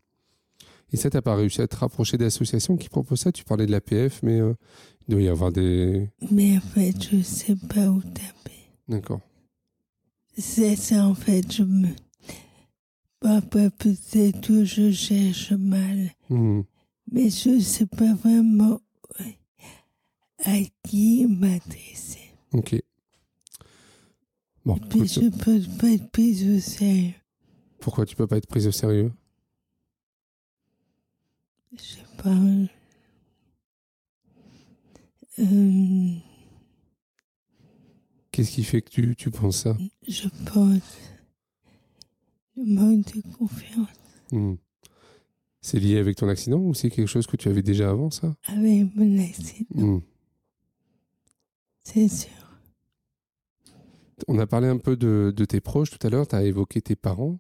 Et 0.92 0.96
ça, 0.96 1.10
t'as 1.10 1.20
pas 1.20 1.34
réussi 1.34 1.60
à 1.60 1.68
te 1.68 1.76
rapprocher 1.76 2.16
d'associations 2.16 2.76
qui 2.76 2.88
proposent 2.88 3.20
ça? 3.20 3.32
Tu 3.32 3.44
parlais 3.44 3.66
de 3.66 3.70
l'APF, 3.72 4.22
mais 4.22 4.40
euh, 4.40 4.54
il 5.06 5.12
doit 5.12 5.20
y 5.22 5.28
avoir 5.28 5.52
des... 5.52 6.08
Mais 6.30 6.56
en 6.56 6.60
fait, 6.60 6.94
je 7.10 7.20
sais 7.22 7.56
pas 7.68 7.88
où 7.88 8.00
taper. 8.00 8.56
D'accord. 8.88 9.20
C'est 10.36 10.76
ça, 10.76 11.04
en 11.06 11.14
fait, 11.14 11.52
je 11.52 11.62
me. 11.64 11.88
Papa, 13.20 13.68
peut-être 13.70 14.40
que 14.40 14.64
je 14.64 14.90
cherche 14.92 15.52
mal, 15.52 16.10
Mhm. 16.30 16.64
mais 17.12 17.28
je 17.30 17.58
sais 17.58 17.86
pas 17.86 18.14
vraiment 18.14 18.80
à 20.44 20.56
qui 20.84 21.26
m'adresser. 21.26 22.30
Ok. 22.52 22.76
Bon, 24.64 24.78
Puis 24.90 25.06
je 25.08 25.20
peux 25.30 25.60
pas 25.78 25.90
être 25.90 26.10
prise 26.10 26.46
au 26.48 26.60
sérieux. 26.60 27.14
pourquoi 27.80 28.04
tu 28.06 28.14
peux 28.16 28.26
pas 28.26 28.36
être 28.36 28.46
prise 28.46 28.66
au 28.66 28.72
sérieux? 28.72 29.12
Je 31.76 31.82
sais 31.82 32.04
pas. 32.22 32.34
Euh, 35.40 36.14
Qu'est-ce 38.30 38.50
qui 38.52 38.64
fait 38.64 38.82
que 38.82 38.90
tu, 38.90 39.16
tu 39.16 39.30
penses 39.30 39.58
ça? 39.62 39.76
Je 40.06 40.28
pense. 40.52 40.98
Le 42.56 42.64
manque 42.74 43.14
de 43.14 43.22
confiance 43.36 43.88
Mhm. 44.32 44.58
C'est 45.60 45.78
lié 45.80 45.98
avec 45.98 46.16
ton 46.16 46.28
accident 46.28 46.58
ou 46.58 46.74
c'est 46.74 46.90
quelque 46.90 47.06
chose 47.08 47.26
que 47.26 47.36
tu 47.36 47.48
avais 47.48 47.62
déjà 47.62 47.90
avant, 47.90 48.10
ça? 48.10 48.34
Avec 48.46 48.94
mon 48.94 49.18
accident, 49.24 49.64
Mhm. 49.70 50.02
C'est 51.92 52.08
sûr. 52.08 52.30
On 54.26 54.38
a 54.38 54.46
parlé 54.46 54.68
un 54.68 54.78
peu 54.78 54.96
de, 54.96 55.32
de 55.34 55.44
tes 55.44 55.60
proches 55.60 55.90
tout 55.90 56.06
à 56.06 56.10
l'heure, 56.10 56.26
tu 56.28 56.36
as 56.36 56.42
évoqué 56.42 56.82
tes 56.82 56.96
parents. 56.96 57.38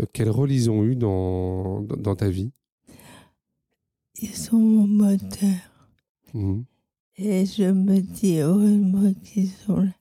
Euh, 0.00 0.06
quel 0.12 0.30
rôle 0.30 0.52
ils 0.52 0.70
ont 0.70 0.84
eu 0.84 0.96
dans, 0.96 1.82
dans, 1.82 1.96
dans 1.96 2.16
ta 2.16 2.30
vie? 2.30 2.52
Ils 4.22 4.34
sont 4.34 4.58
mon 4.58 4.86
moteur. 4.86 5.58
Mhm. 6.32 6.64
Et 7.16 7.44
je 7.44 7.64
me 7.64 8.00
dis 8.00 8.38
heureusement 8.38 9.12
qu'ils 9.22 9.50
sont 9.50 9.80
là. 9.80 9.92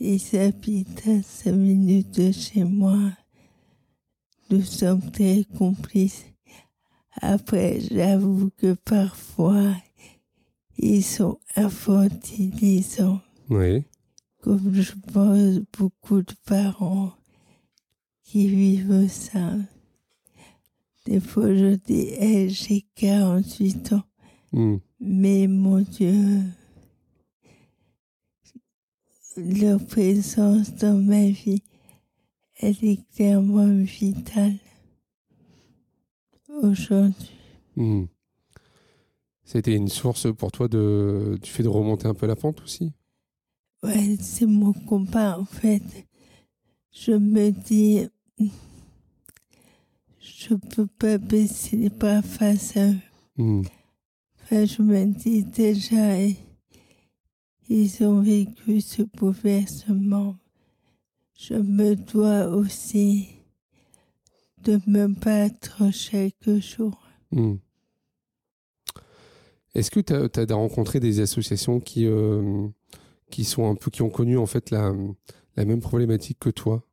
Ils 0.00 0.36
habitent 0.36 1.06
à 1.06 1.22
5 1.22 1.52
minutes 1.52 2.18
de 2.18 2.32
chez 2.32 2.64
moi. 2.64 2.98
Nous 4.50 4.62
sommes 4.62 5.08
très 5.12 5.44
complices. 5.56 6.24
Après, 7.20 7.78
j'avoue 7.80 8.50
que 8.56 8.74
parfois, 8.74 9.72
ils 10.78 11.02
sont 11.04 11.38
infantilisants, 11.56 13.20
Oui. 13.50 13.84
comme 14.42 14.72
je 14.74 14.92
pense 15.12 15.60
beaucoup 15.78 16.22
de 16.22 16.34
parents. 16.46 17.12
qui 18.24 18.48
vivent 18.48 19.08
ça. 19.10 19.56
Des 21.04 21.20
fois, 21.20 21.54
je 21.54 21.74
dis, 21.74 22.48
j'ai 22.48 22.86
48 22.94 23.92
ans, 23.92 24.80
mais 25.00 25.46
mon 25.48 25.80
Dieu, 25.80 26.40
leur 29.36 29.84
présence 29.84 30.72
dans 30.76 30.96
ma 30.96 31.26
vie, 31.28 31.62
elle 32.58 32.76
est 32.82 33.00
clairement 33.14 33.82
vitale 33.82 34.56
aujourd'hui. 36.62 37.30
Hmm. 37.76 38.04
C'était 39.52 39.76
une 39.76 39.88
source 39.88 40.34
pour 40.34 40.50
toi 40.50 40.66
de, 40.66 41.38
du 41.42 41.50
fait 41.50 41.62
de 41.62 41.68
remonter 41.68 42.08
un 42.08 42.14
peu 42.14 42.26
la 42.26 42.36
pente 42.36 42.62
aussi? 42.62 42.90
Ouais, 43.82 44.16
c'est 44.18 44.46
mon 44.46 44.72
combat 44.72 45.38
en 45.38 45.44
fait. 45.44 45.82
Je 46.90 47.12
me 47.12 47.50
dis, 47.50 48.08
je 50.18 50.54
peux 50.54 50.86
pas 50.86 51.18
baisser 51.18 51.76
les 51.76 51.90
bras 51.90 52.22
face 52.22 52.78
à 52.78 52.92
eux. 52.92 52.96
Hmm. 53.36 53.62
Enfin, 54.42 54.64
je 54.64 54.80
me 54.80 55.04
dis 55.04 55.44
déjà, 55.44 56.16
ils 57.68 58.04
ont 58.04 58.22
vécu 58.22 58.80
ce 58.80 59.02
bouleversement. 59.02 60.38
Je 61.38 61.56
me 61.56 61.94
dois 61.94 62.46
aussi 62.46 63.28
de 64.64 64.80
me 64.86 65.08
battre 65.08 65.92
chaque 65.92 66.48
jour. 66.58 67.06
Hmm. 67.32 67.56
Est-ce 69.74 69.90
que 69.90 70.00
tu 70.00 70.12
as, 70.12 70.54
rencontré 70.54 71.00
des 71.00 71.20
associations 71.20 71.80
qui, 71.80 72.06
euh, 72.06 72.68
qui 73.30 73.44
sont 73.44 73.70
un 73.70 73.74
peu 73.74 73.90
qui 73.90 74.02
ont 74.02 74.10
connu 74.10 74.36
en 74.36 74.46
fait 74.46 74.70
la, 74.70 74.92
la 75.56 75.64
même 75.64 75.80
problématique 75.80 76.38
que 76.38 76.50
toi? 76.50 76.84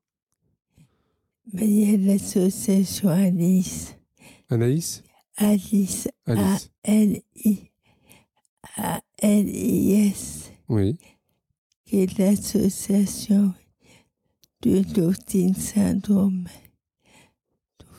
Il 1.54 1.72
y 1.72 1.94
a 1.94 1.98
l'association 1.98 3.10
Alice. 3.10 3.96
Anaïs? 4.50 5.04
Alice. 5.36 6.08
Alice. 6.26 6.70
A-L-I. 6.84 7.72
A-L-I-S. 8.78 10.52
Oui. 10.70 10.98
Qui 11.86 12.02
est 12.02 12.18
l'association 12.18 13.54
du 14.62 14.82
Doutine 14.82 15.56
syndrome 15.56 16.48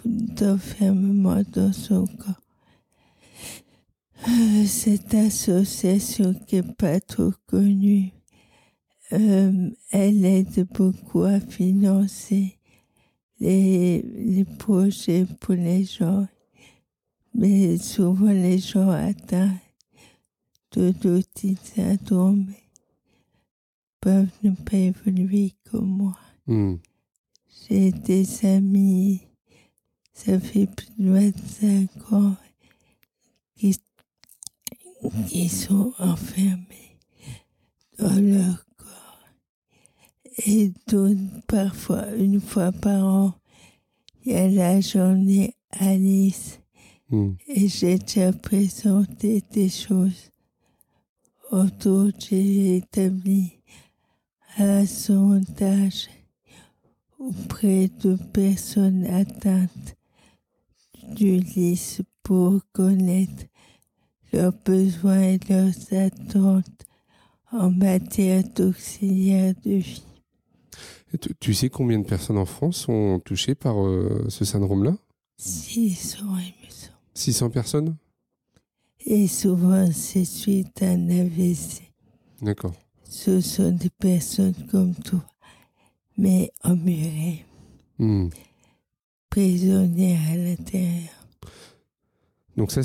d'enfermement 0.05 1.43
dans 1.53 1.73
son 1.73 2.07
corps. 2.07 2.41
Euh, 4.29 4.67
cette 4.67 5.15
association 5.15 6.35
qui 6.47 6.57
n'est 6.57 6.75
pas 6.75 7.01
trop 7.01 7.33
connue, 7.47 8.13
euh, 9.13 9.71
elle 9.91 10.25
aide 10.25 10.67
beaucoup 10.75 11.23
à 11.23 11.41
financer 11.41 12.59
les, 13.39 14.03
les 14.03 14.45
projets 14.45 15.27
pour 15.41 15.55
les 15.55 15.85
gens. 15.85 16.27
Mais 17.35 17.79
souvent, 17.79 18.31
les 18.31 18.59
gens 18.59 18.91
atteints 18.91 19.57
de 20.73 20.93
l'autisme 21.03 21.65
syndrome 21.75 22.53
peuvent 24.01 24.29
ne 24.43 24.51
pas 24.51 24.77
évoluer 24.77 25.55
comme 25.71 25.89
moi. 25.89 26.19
Hmm. 26.47 26.77
J'ai 27.69 27.93
des 27.93 28.47
amis, 28.47 29.21
ça 30.13 30.39
fait 30.39 30.67
plus 30.67 30.89
de 30.99 31.11
25 31.11 32.13
ans, 32.13 32.37
qui, 33.57 33.79
qui 35.29 35.49
sont 35.49 35.93
enfermés 35.99 36.99
dans 37.99 38.21
leur 38.21 38.67
corps. 38.77 39.25
Et 40.47 40.73
donc, 40.89 41.17
parfois, 41.47 42.11
une 42.17 42.41
fois 42.41 42.73
par 42.73 43.05
an, 43.05 43.35
il 44.25 44.33
y 44.33 44.37
a 44.37 44.49
la 44.49 44.81
journée 44.81 45.55
Alice. 45.71 46.61
Hmm. 47.09 47.33
Et 47.49 47.69
j'ai 47.69 47.99
déjà 47.99 48.33
présenté 48.33 49.43
des 49.53 49.69
choses 49.69 50.31
autour, 51.51 52.11
j'ai 52.19 52.77
établi 52.77 53.59
un 54.57 54.87
sondage 54.87 56.09
auprès 57.19 57.89
de 57.89 58.17
personnes 58.33 59.05
atteintes 59.07 59.97
du 61.17 61.39
lys 61.39 62.03
pour 62.23 62.61
connaître 62.73 63.50
leurs 64.33 64.53
besoins 64.65 65.21
et 65.23 65.41
leurs 65.49 65.75
attentes 65.93 66.87
en 67.53 67.71
matière 67.71 68.45
d'auxiliaire 68.55 69.55
de 69.65 69.73
vie. 69.77 70.03
Tu 71.41 71.55
sais 71.55 71.69
combien 71.69 71.99
de 71.99 72.05
personnes 72.07 72.39
en 72.39 72.47
France 72.47 72.77
sont 72.77 73.21
touchées 73.25 73.57
par 73.57 73.85
euh, 73.85 74.27
ce 74.29 74.45
syndrome-là? 74.45 74.97
600, 75.39 76.19
il 76.39 76.67
me 76.67 76.71
semble. 76.71 76.95
600 77.15 77.51
personnes? 77.51 77.97
Et 79.07 79.27
souvent, 79.27 79.91
c'est 79.93 80.25
suite 80.25 80.83
à 80.83 80.91
un 80.91 81.09
AVC. 81.09 81.83
D'accord. 82.43 82.75
Ce 83.09 83.41
sont 83.41 83.73
des 83.73 83.91
personnes 83.91 84.55
comme 84.71 84.95
toi, 84.95 85.25
mais 86.17 86.53
emmurées, 86.63 87.45
Hmm. 87.99 88.29
prisonnières 89.29 90.21
à 90.33 90.37
l'intérieur. 90.37 91.20
Donc 92.61 92.73
ça, 92.73 92.83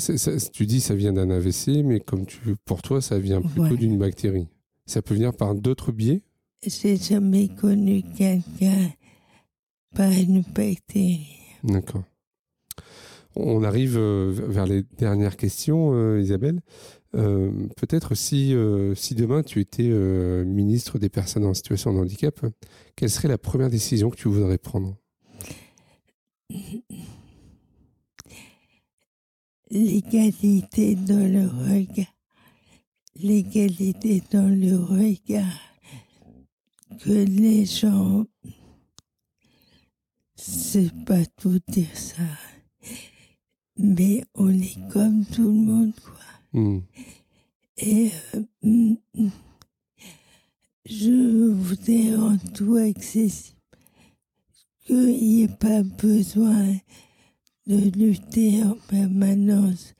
tu 0.54 0.64
dis 0.64 0.80
ça 0.80 0.94
vient 0.94 1.12
d'un 1.12 1.28
AVC, 1.28 1.82
mais 1.84 2.00
comme 2.00 2.24
tu, 2.24 2.38
pour 2.64 2.80
toi, 2.80 3.02
ça 3.02 3.18
vient 3.18 3.42
plutôt 3.42 3.56
Voilà. 3.56 3.76
d'une 3.76 3.98
bactérie. 3.98 4.48
Ça 4.86 5.02
peut 5.02 5.12
venir 5.12 5.34
par 5.34 5.54
d'autres 5.54 5.92
biais? 5.92 6.22
J'ai 6.66 6.96
jamais 6.96 7.48
connu 7.48 8.02
quelqu'un 8.16 8.88
par 9.94 10.10
une 10.10 10.40
bactérie. 10.40 11.26
D'accord. 11.62 12.04
On 13.34 13.62
arrive 13.64 13.98
euh, 13.98 14.32
vers 14.34 14.64
les 14.64 14.82
dernières 14.96 15.36
questions, 15.36 15.92
euh, 15.92 16.22
Isabelle. 16.22 16.60
Euh, 17.14 17.50
Peut-être 17.76 18.14
si, 18.14 18.54
euh, 18.54 18.94
si 18.94 19.14
demain 19.14 19.42
tu 19.42 19.60
étais 19.60 19.90
euh, 19.90 20.42
ministre 20.46 20.98
des 20.98 21.10
personnes 21.10 21.44
en 21.44 21.52
situation 21.52 21.92
de 21.92 21.98
handicap, 21.98 22.40
quelle 22.96 23.10
serait 23.10 23.28
la 23.28 23.36
première 23.36 23.68
décision 23.68 24.08
que 24.08 24.16
tu 24.16 24.28
voudrais 24.28 24.56
prendre? 24.56 24.96
L'égalité 29.70 30.94
dans 30.94 31.26
le 31.26 31.48
regard. 31.48 32.06
L'égalité 33.16 34.22
dans 34.30 34.48
le 34.48 34.76
regard. 34.76 35.60
Que 37.00 37.10
les 37.10 37.64
gens. 37.64 38.26
C'est 40.36 40.92
pas 41.04 41.24
tout 41.36 41.58
dire 41.68 41.96
ça. 41.96 42.22
Mais 43.76 44.24
on 44.34 44.50
est 44.50 44.78
comme 44.92 45.24
tout 45.24 45.42
le 45.42 45.52
monde, 45.52 45.94
quoi. 46.00 46.60
Hmm. 46.60 46.80
Et 47.78 48.10
euh, 48.34 48.94
je 50.86 51.50
voudrais 51.50 52.16
en 52.16 52.38
tout 52.54 52.76
accessible. 52.76 53.56
Qu'il 54.86 55.06
n'y 55.06 55.42
ait 55.42 55.48
pas 55.48 55.82
besoin 55.82 56.76
de 57.66 57.90
lutter 57.90 58.62
en 58.62 58.76
permanence 58.88 59.94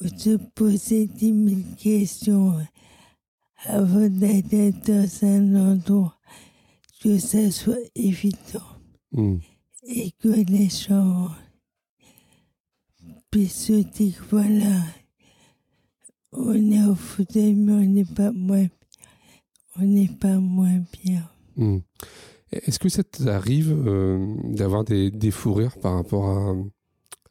ou 0.00 0.06
de 0.08 0.36
poser 0.54 1.06
dix 1.06 1.32
mille 1.32 1.64
questions 1.76 2.54
avant 3.64 4.08
d'aller 4.08 4.72
dans 4.86 5.08
un 5.22 5.72
endroit, 5.72 6.18
que 7.02 7.18
ça 7.18 7.50
soit 7.50 7.78
évident 7.94 8.60
Hmm. 9.14 9.36
et 9.86 10.10
que 10.10 10.28
les 10.28 10.68
gens 10.68 11.28
puissent 13.30 13.66
se 13.66 13.72
dire 13.74 14.24
voilà, 14.28 14.82
on 16.32 16.72
est 16.72 16.84
au 16.84 16.96
fauteuil, 16.96 17.54
mais 17.54 17.72
on 17.74 17.86
n'est 17.86 18.04
pas 18.04 18.32
moins, 18.32 18.66
on 19.76 19.82
n'est 19.82 20.08
pas 20.08 20.38
moins 20.40 20.82
bien. 21.04 21.30
Hmm. 21.56 21.78
Est-ce 22.50 22.80
que 22.80 22.88
ça 22.88 23.04
t'arrive 23.04 23.70
euh, 23.86 24.34
d'avoir 24.52 24.82
des, 24.82 25.12
des 25.12 25.30
fous 25.30 25.54
rires 25.54 25.78
par 25.78 25.94
rapport 25.94 26.28
à, 26.28 26.54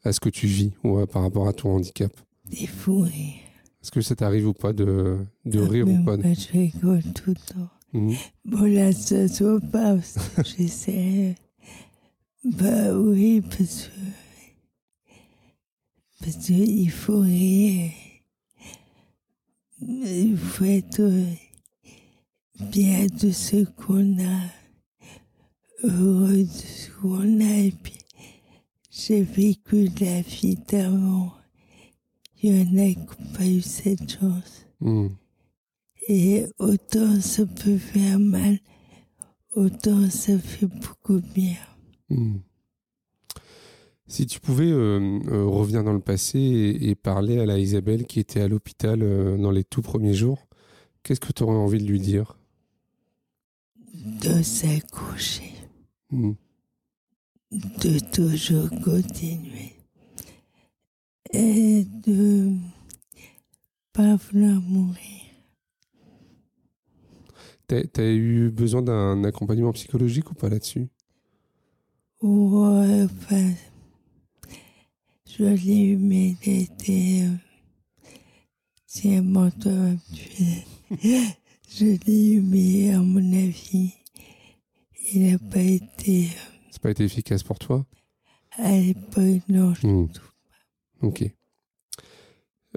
à 0.04 0.12
ce 0.12 0.20
que 0.20 0.28
tu 0.28 0.46
vis 0.46 0.72
ou 0.84 0.98
à- 0.98 1.06
par 1.06 1.22
rapport 1.22 1.48
à 1.48 1.52
ton 1.52 1.70
handicap 1.76 2.12
Des 2.50 2.66
fous 2.66 3.00
rires. 3.00 3.40
Est-ce 3.82 3.90
que 3.90 4.00
ça 4.00 4.14
t'arrive 4.16 4.48
ou 4.48 4.52
pas 4.54 4.72
de, 4.72 5.18
de 5.44 5.60
Ah, 5.62 5.68
rire 5.68 5.88
ou 5.88 6.04
pas 6.04 6.16
moi, 6.16 6.32
je 6.34 6.52
rigole 6.52 7.02
tout 7.14 7.30
le 7.30 7.54
temps. 7.54 7.68
Hmm. 7.92 8.12
Bon, 8.44 8.62
là, 8.64 8.92
ça 8.92 9.28
se 9.28 9.44
voit 9.44 9.60
pas, 9.60 9.96
j'essaie. 10.44 11.34
Bah 12.44 12.92
oui, 12.96 13.40
parce 13.42 13.88
que. 13.88 14.00
Parce 16.20 16.36
qu'il 16.46 16.90
faut 16.90 17.20
rire. 17.20 17.90
Il 19.80 20.36
faut 20.36 20.64
être 20.64 21.00
euh, 21.00 21.24
bien 22.72 23.06
de 23.06 23.30
ce 23.30 23.64
qu'on 23.64 24.18
a, 24.18 24.40
heureux 25.82 26.44
de 26.44 26.48
ce 26.48 26.90
qu'on 27.00 27.40
a. 27.40 27.58
Et 27.58 27.72
puis, 27.82 27.94
j'ai 28.96 29.22
vécu 29.22 29.88
la 30.00 30.20
vie 30.20 30.56
d'avant. 30.68 31.32
Il 32.42 32.56
y 32.56 32.60
en 32.60 32.78
a 32.78 32.88
qui 32.90 32.98
n'ont 32.98 33.32
pas 33.32 33.46
eu 33.46 33.60
cette 33.60 34.08
chance. 34.08 34.66
Hmm. 34.80 35.08
Et 36.06 36.46
autant 36.58 37.20
ça 37.20 37.44
peut 37.46 37.78
faire 37.78 38.18
mal, 38.18 38.58
autant 39.54 40.08
ça 40.10 40.38
fait 40.38 40.66
beaucoup 40.66 41.20
bien. 41.34 41.56
Hmm. 42.08 42.36
Si 44.06 44.26
tu 44.26 44.38
pouvais 44.38 44.70
euh, 44.70 45.18
euh, 45.28 45.44
revenir 45.44 45.82
dans 45.82 45.94
le 45.94 46.00
passé 46.00 46.38
et, 46.38 46.90
et 46.90 46.94
parler 46.94 47.40
à 47.40 47.46
la 47.46 47.58
Isabelle 47.58 48.06
qui 48.06 48.20
était 48.20 48.42
à 48.42 48.48
l'hôpital 48.48 49.02
euh, 49.02 49.36
dans 49.38 49.50
les 49.50 49.64
tout 49.64 49.82
premiers 49.82 50.14
jours, 50.14 50.46
qu'est-ce 51.02 51.20
que 51.20 51.32
tu 51.32 51.42
aurais 51.42 51.56
envie 51.56 51.82
de 51.82 51.88
lui 51.88 52.00
dire? 52.00 52.36
De 53.94 54.42
s'accoucher, 54.42 55.50
Hmm. 56.10 56.34
De 57.54 57.98
toujours 58.00 58.70
continuer 58.82 59.74
et 61.32 61.84
de 62.06 62.52
pas 63.92 64.16
vouloir 64.16 64.60
mourir. 64.60 65.22
T'as 67.66 68.10
eu 68.10 68.50
besoin 68.50 68.82
d'un 68.82 69.24
accompagnement 69.24 69.72
psychologique 69.72 70.30
ou 70.30 70.34
pas 70.34 70.48
là-dessus? 70.48 70.88
Ouais, 72.22 73.04
enfin, 73.04 73.54
je 75.26 75.44
l'ai 75.44 75.92
eu, 75.92 75.96
mais 75.98 76.34
il 76.46 76.62
était. 76.62 77.24
euh, 77.26 77.36
C'est 78.86 79.16
un 79.16 79.22
mentor 79.22 79.90
actuel. 79.92 80.64
Je 81.68 81.84
l'ai 82.06 82.34
eu, 82.34 82.40
mais 82.40 82.92
à 82.94 83.00
mon 83.00 83.32
avis, 83.32 83.92
il 85.12 85.30
n'a 85.30 85.38
pas 85.38 85.60
été. 85.60 86.28
Pas 86.84 86.90
été 86.90 87.04
efficace 87.04 87.42
pour 87.42 87.58
toi 87.58 87.86
À 88.58 88.72
l'époque, 88.72 89.42
non, 89.48 89.72
je 89.72 89.80
trouve 89.80 90.10
Ok. 91.00 91.24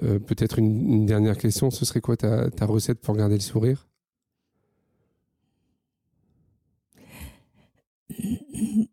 Euh, 0.02 0.18
Peut-être 0.18 0.58
une, 0.58 0.90
une 0.92 1.04
dernière 1.06 1.36
question, 1.36 1.70
ce 1.70 1.84
serait 1.84 2.00
quoi 2.00 2.16
ta, 2.16 2.50
ta 2.50 2.64
recette 2.64 3.00
pour 3.02 3.14
garder 3.14 3.34
le 3.34 3.40
sourire? 3.42 3.86
Il 8.10 8.88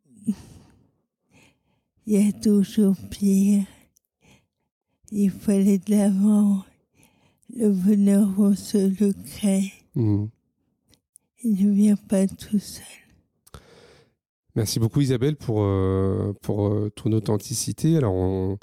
y 2.07 2.27
a 2.27 2.31
toujours 2.33 2.97
pire. 3.09 3.63
Il 5.11 5.31
faut 5.31 5.51
aller 5.51 5.79
de 5.79 5.91
l'avant. 5.91 6.65
Le 7.55 7.71
bonheur, 7.71 8.27
on 8.37 8.53
se 8.53 8.77
le 8.77 9.13
crée. 9.13 9.71
Hmm. 9.95 10.25
Il 11.41 11.67
ne 11.67 11.73
vient 11.73 11.95
pas 11.95 12.27
tout 12.27 12.59
seul. 12.59 13.04
Merci 14.55 14.79
beaucoup 14.79 15.01
Isabelle 15.01 15.35
pour, 15.35 15.63
euh, 15.63 16.33
pour 16.41 16.67
euh, 16.67 16.89
ton 16.95 17.11
authenticité. 17.11 17.97
Alors 17.97 18.13
on, 18.13 18.57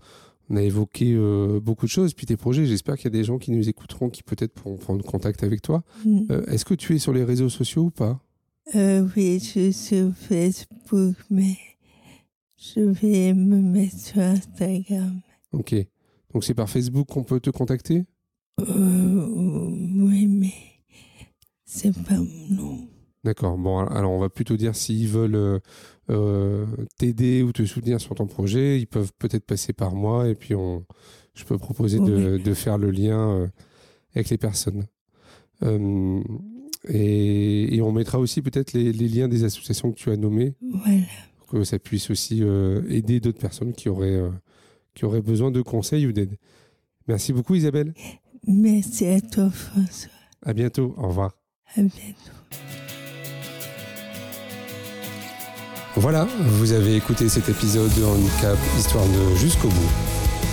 on 0.48 0.56
a 0.56 0.62
évoqué 0.62 1.12
euh, 1.14 1.60
beaucoup 1.60 1.84
de 1.84 1.90
choses, 1.90 2.14
puis 2.14 2.24
tes 2.24 2.36
projets. 2.38 2.64
J'espère 2.64 2.96
qu'il 2.96 3.04
y 3.04 3.08
a 3.08 3.18
des 3.18 3.24
gens 3.24 3.38
qui 3.38 3.50
nous 3.50 3.68
écouteront 3.68 4.08
qui 4.08 4.22
peut-être 4.22 4.54
pourront 4.54 4.76
prendre 4.76 5.04
contact 5.04 5.42
avec 5.42 5.60
toi. 5.60 5.84
Mm. 6.04 6.32
Est-ce 6.48 6.64
que 6.64 6.74
tu 6.74 6.94
es 6.94 6.98
sur 6.98 7.12
les 7.12 7.24
réseaux 7.24 7.50
sociaux 7.50 7.84
ou 7.84 7.90
pas? 7.90 8.20
Oui, 8.74 9.38
je 9.38 9.44
suis 9.44 9.72
sur 9.72 10.12
Facebook, 10.14 11.16
mais 11.30 11.58
je 12.56 12.80
vais 12.80 13.34
me 13.34 13.60
mettre 13.60 13.98
sur 13.98 14.22
Instagram. 14.22 15.20
Ok. 15.52 15.74
Donc 16.32 16.44
c'est 16.44 16.54
par 16.54 16.70
Facebook 16.70 17.08
qu'on 17.08 17.24
peut 17.24 17.40
te 17.40 17.50
contacter? 17.50 18.04
Oui, 18.58 20.26
mais 20.26 20.54
c'est 21.66 21.92
pas 22.04 22.16
mon 22.16 22.54
nom. 22.54 22.91
D'accord. 23.24 23.56
Bon, 23.56 23.78
alors 23.78 24.10
on 24.10 24.18
va 24.18 24.28
plutôt 24.28 24.56
dire 24.56 24.74
s'ils 24.74 25.06
veulent 25.08 25.36
euh, 25.36 25.58
euh, 26.10 26.66
t'aider 26.98 27.42
ou 27.42 27.52
te 27.52 27.64
soutenir 27.64 28.00
sur 28.00 28.14
ton 28.16 28.26
projet, 28.26 28.80
ils 28.80 28.86
peuvent 28.86 29.12
peut-être 29.18 29.44
passer 29.44 29.72
par 29.72 29.94
moi 29.94 30.28
et 30.28 30.34
puis 30.34 30.54
on, 30.56 30.84
je 31.34 31.44
peux 31.44 31.56
proposer 31.56 32.00
de, 32.00 32.38
de 32.38 32.54
faire 32.54 32.78
le 32.78 32.90
lien 32.90 33.30
euh, 33.30 33.46
avec 34.14 34.28
les 34.28 34.38
personnes. 34.38 34.86
Euh, 35.62 36.20
et, 36.88 37.76
et 37.76 37.80
on 37.82 37.92
mettra 37.92 38.18
aussi 38.18 38.42
peut-être 38.42 38.72
les, 38.72 38.92
les 38.92 39.06
liens 39.08 39.28
des 39.28 39.44
associations 39.44 39.92
que 39.92 39.96
tu 39.96 40.10
as 40.10 40.16
nommées 40.16 40.54
Voilà. 40.60 41.02
pour 41.38 41.46
que 41.46 41.62
ça 41.62 41.78
puisse 41.78 42.10
aussi 42.10 42.42
euh, 42.42 42.82
aider 42.88 43.20
d'autres 43.20 43.38
personnes 43.38 43.72
qui 43.72 43.88
auraient, 43.88 44.20
qui 44.94 45.04
auraient 45.04 45.22
besoin 45.22 45.52
de 45.52 45.62
conseils 45.62 46.08
ou 46.08 46.12
d'aide. 46.12 46.36
Merci 47.06 47.32
beaucoup 47.32 47.54
Isabelle. 47.54 47.94
Merci 48.48 49.06
à 49.06 49.20
toi, 49.20 49.48
François. 49.50 50.10
À 50.44 50.52
bientôt. 50.52 50.92
Au 50.96 51.06
revoir. 51.06 51.36
À 51.76 51.82
bientôt. 51.82 52.41
Voilà, 55.96 56.26
vous 56.40 56.72
avez 56.72 56.96
écouté 56.96 57.28
cet 57.28 57.50
épisode 57.50 57.92
de 57.94 58.02
Handicap 58.02 58.56
Histoire 58.78 59.04
de 59.04 59.36
jusqu'au 59.36 59.68
bout. 59.68 59.90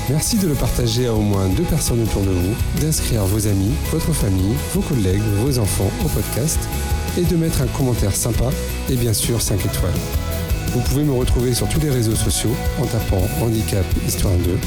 Merci 0.10 0.38
de 0.38 0.50
le 0.50 0.54
partager 0.54 1.08
à 1.08 1.14
au 1.14 1.22
moins 1.22 1.48
deux 1.48 1.64
personnes 1.64 2.04
autour 2.04 2.24
de 2.24 2.32
vous, 2.32 2.56
d'inscrire 2.82 3.24
vos 3.24 3.48
amis, 3.48 3.72
votre 3.90 4.12
famille, 4.12 4.54
vos 4.74 4.82
collègues, 4.82 5.22
vos 5.38 5.58
enfants 5.60 5.90
au 6.04 6.10
podcast 6.10 6.60
et 7.18 7.24
de 7.24 7.38
mettre 7.38 7.62
un 7.62 7.68
commentaire 7.68 8.14
sympa 8.14 8.50
et 8.90 8.96
bien 8.98 9.14
sûr 9.14 9.42
5 9.42 9.66
étoiles. 9.66 9.94
Vous 10.74 10.82
pouvez 10.82 11.06
me 11.06 11.14
retrouver 11.14 11.54
sur 11.54 11.70
tous 11.70 11.80
les 11.80 11.90
réseaux 11.90 12.16
sociaux 12.16 12.54
en 12.82 12.86
tapant 12.86 13.22
Handicap 13.42 13.86
Histoire 14.06 14.36
2. 14.36 14.58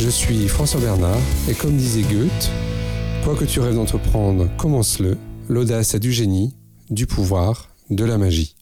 Je 0.00 0.08
suis 0.08 0.48
François 0.48 0.80
Bernard 0.80 1.20
et 1.48 1.54
comme 1.54 1.76
disait 1.76 2.02
Goethe, 2.02 2.50
quoi 3.22 3.36
que 3.36 3.44
tu 3.44 3.60
rêves 3.60 3.76
d'entreprendre, 3.76 4.48
commence-le. 4.56 5.16
L'audace 5.48 5.94
a 5.94 6.00
du 6.00 6.10
génie, 6.10 6.56
du 6.90 7.06
pouvoir, 7.06 7.68
de 7.90 8.04
la 8.04 8.18
magie. 8.18 8.56